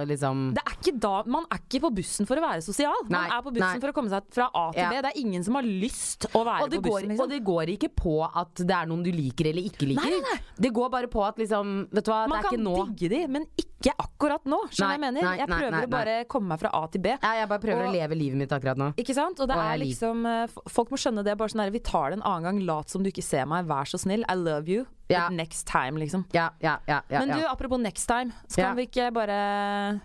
liksom 0.10 0.54
Det 0.54 0.64
er 0.66 0.76
ikke 0.78 0.96
da, 1.00 1.24
Man 1.26 1.46
er 1.52 1.58
ikke 1.64 1.82
på 1.88 1.92
bussen 1.96 2.28
for 2.30 2.38
å 2.38 2.42
være 2.46 2.62
sosial. 2.66 2.94
Man 3.10 3.18
Nei, 3.18 3.38
er 3.38 3.42
på 3.46 3.54
bussen 3.56 3.74
nei. 3.74 3.80
for 3.84 3.90
å 3.90 3.94
komme 3.98 4.10
seg 4.14 4.30
fra 4.36 4.50
A 4.54 4.72
til 4.72 4.82
Ja. 4.84 4.90
B. 4.90 5.02
Det 5.02 5.12
er 5.16 5.20
ingen 5.22 5.44
som 5.44 5.56
har 5.56 5.64
lyst 5.64 6.28
å 6.34 6.44
være 6.46 6.64
og 6.64 6.70
det, 6.70 6.82
går. 6.84 7.02
Liksom. 7.10 7.24
og 7.26 7.30
det 7.30 7.42
går 7.44 7.74
ikke 7.78 7.90
på 7.96 8.16
at 8.28 8.54
det 8.56 8.76
er 8.76 8.86
noen 8.90 9.04
du 9.04 9.12
liker 9.12 9.50
eller 9.50 9.64
ikke 9.64 9.88
liker. 9.90 10.20
Nei. 10.22 10.38
Det 10.60 10.74
går 10.74 10.90
bare 10.94 11.08
på 11.08 11.26
at 11.26 11.38
liksom 11.38 11.88
Vet 11.92 12.06
du 12.06 12.12
hva, 12.12 12.28
Man 12.28 12.40
det 12.42 12.46
er 12.46 12.50
kan 12.50 12.60
ikke 12.60 12.64
nå. 12.68 12.88
digge 12.94 13.10
de, 13.16 13.28
men 13.28 13.46
ikke 13.58 13.69
akkurat 13.88 14.44
nå. 14.44 14.58
Skjønner 14.68 14.92
jeg 14.92 15.00
Nei, 15.00 15.08
mener? 15.08 15.22
nei, 15.24 15.38
jeg 15.40 15.48
nei, 15.48 15.58
prøver 15.60 15.72
nei, 15.72 15.86
å 15.86 15.90
bare 15.90 16.16
komme 16.28 16.48
meg 16.52 16.60
fra 16.60 16.70
A 16.76 16.82
til 16.92 17.00
B. 17.02 17.14
Ja, 17.16 17.32
jeg 17.40 17.48
bare 17.48 17.60
prøver 17.64 17.86
Og- 17.86 17.90
å 17.90 17.96
leve 17.96 18.16
livet 18.20 18.38
mitt 18.38 18.52
akkurat 18.52 18.78
nå. 18.78 18.90
Ikke 19.00 19.16
sant? 19.16 19.40
Og 19.40 19.48
det 19.48 19.56
Og 19.56 19.64
er 19.64 19.78
liksom 19.80 20.26
eh, 20.28 20.48
Folk 20.68 20.90
må 20.92 20.98
skjønne 21.00 21.24
det. 21.24 21.38
Bare 21.38 21.48
sånn 21.48 21.64
her, 21.64 21.72
Vi 21.72 21.80
tar 21.80 22.10
det 22.12 22.20
en 22.20 22.24
annen 22.28 22.44
gang. 22.44 22.60
Lat 22.68 22.90
som 22.90 23.02
du 23.04 23.10
ikke 23.10 23.24
ser 23.24 23.46
meg. 23.46 23.66
Vær 23.66 23.88
så 23.88 23.98
snill. 23.98 24.26
I 24.28 24.36
love 24.36 24.68
you. 24.68 24.86
Ja. 25.10 25.30
Next 25.30 25.66
time, 25.68 25.96
liksom. 25.98 26.26
Ja, 26.34 26.50
ja, 26.62 26.78
ja. 26.88 27.02
ja, 27.10 27.20
Men 27.24 27.38
du, 27.40 27.46
apropos 27.48 27.80
next 27.80 28.06
time. 28.06 28.34
Skal 28.48 28.64
Ja. 28.64 28.74
vi 28.74 28.86
ikke 28.88 29.14
bare 29.14 30.02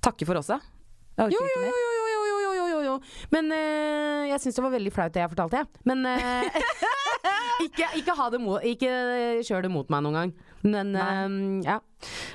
takke 0.00 0.24
for 0.24 0.36
oss, 0.36 0.46
da? 0.46 0.60
Jo, 1.18 1.26
jo, 1.26 1.38
jo, 1.42 1.62
jo, 1.66 1.72
jo, 1.74 2.16
jo, 2.22 2.38
jo, 2.38 2.52
jo, 2.54 2.66
jo, 2.70 2.80
jo. 2.86 3.00
Men 3.32 3.50
øh, 3.50 4.28
jeg 4.30 4.38
syns 4.40 4.54
det 4.54 4.62
var 4.62 4.70
veldig 4.70 4.92
flaut 4.94 5.12
det 5.12 5.20
jeg 5.24 5.30
fortalte, 5.34 5.56
jeg. 5.56 5.66
Men 5.84 6.06
øh, 6.06 6.44
ikke, 7.66 7.88
ikke, 7.98 8.14
ha 8.14 8.28
det 8.30 8.40
mot, 8.40 8.62
ikke 8.62 8.92
kjør 9.42 9.62
det 9.66 9.70
mot 9.74 9.90
meg 9.90 10.04
noen 10.06 10.14
gang. 10.14 10.32
Men 10.62 10.94
øh, 10.94 11.64
ja. 11.66 11.80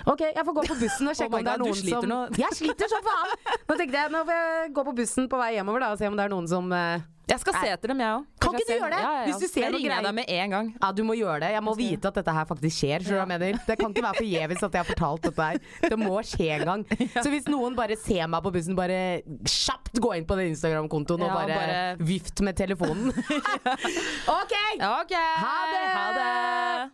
Ok, 0.10 0.20
jeg 0.36 0.44
får 0.44 0.56
gå 0.60 0.64
på 0.68 0.76
bussen 0.82 1.08
og 1.08 1.14
Oh 1.14 1.18
sjekke 1.22 1.32
oh 1.32 1.40
om 1.40 1.46
det 1.48 1.54
er 1.54 1.64
noen 1.64 1.80
som 1.80 2.10
nå. 2.10 2.20
Jeg 2.44 2.58
sliter 2.60 2.92
som 2.92 3.06
faen! 3.06 3.34
Nå 3.70 3.78
tenkte 3.80 3.96
jeg, 4.02 4.12
nå 4.12 4.22
får 4.28 4.38
jeg 4.40 4.72
gå 4.76 4.84
på 4.90 4.94
bussen 5.00 5.28
på 5.32 5.40
vei 5.40 5.54
hjemover 5.56 5.84
da 5.86 5.92
og 5.96 6.00
se 6.02 6.10
om 6.12 6.18
det 6.20 6.26
er 6.28 6.32
noen 6.34 6.48
som 6.52 6.68
uh, 6.74 7.04
Jeg 7.32 7.40
skal 7.40 7.56
se 7.56 7.70
etter 7.72 7.94
dem, 7.94 8.02
jeg 8.04 8.16
òg. 8.18 8.26
Kan 8.44 8.58
ikke 8.60 8.68
du 8.68 8.74
gjøre 8.74 8.98
det? 9.00 9.12
Hvis 9.30 9.40
du 9.40 9.46
ser 9.48 9.64
jeg 9.64 9.74
ringer 9.78 10.04
deg 10.04 10.16
med 10.18 10.32
en 10.36 10.56
gang. 10.56 10.72
Ja, 10.82 10.90
du 10.92 11.02
må 11.08 11.16
gjøre 11.16 11.38
det. 11.46 11.52
Jeg 11.56 11.64
må 11.64 11.74
vite 11.80 12.10
at 12.12 12.18
dette 12.20 12.34
her 12.36 12.48
faktisk 12.50 12.76
skjer. 12.82 13.06
hva 13.08 13.22
jeg 13.22 13.30
mener? 13.32 13.60
Det 13.64 13.78
kan 13.80 13.94
ikke 13.96 14.04
være 14.04 14.20
forgjeves 14.20 14.66
at 14.68 14.76
jeg 14.76 14.84
har 14.84 14.90
fortalt 14.90 15.30
dette 15.30 15.48
her. 15.48 15.62
Det 15.88 16.00
må 16.02 16.18
skje 16.28 16.50
en 16.58 16.66
gang. 16.68 16.84
Så 17.24 17.32
hvis 17.32 17.48
noen 17.48 17.78
bare 17.80 17.96
ser 18.02 18.28
meg 18.28 18.44
på 18.44 18.52
bussen, 18.58 18.76
bare 18.76 19.00
kjapt 19.48 20.02
gå 20.04 20.12
inn 20.20 20.28
på 20.28 20.36
den 20.42 20.52
Instagram-kontoen 20.52 21.24
og 21.24 21.32
bare, 21.38 21.56
bare- 21.56 22.10
vift 22.12 22.44
med 22.44 22.60
telefonen. 22.60 23.14
OK! 23.16 24.54
OK. 24.84 25.16
Ha 25.16 25.56
det! 25.72 25.86
Ha 25.96 26.06
det. 26.20 26.92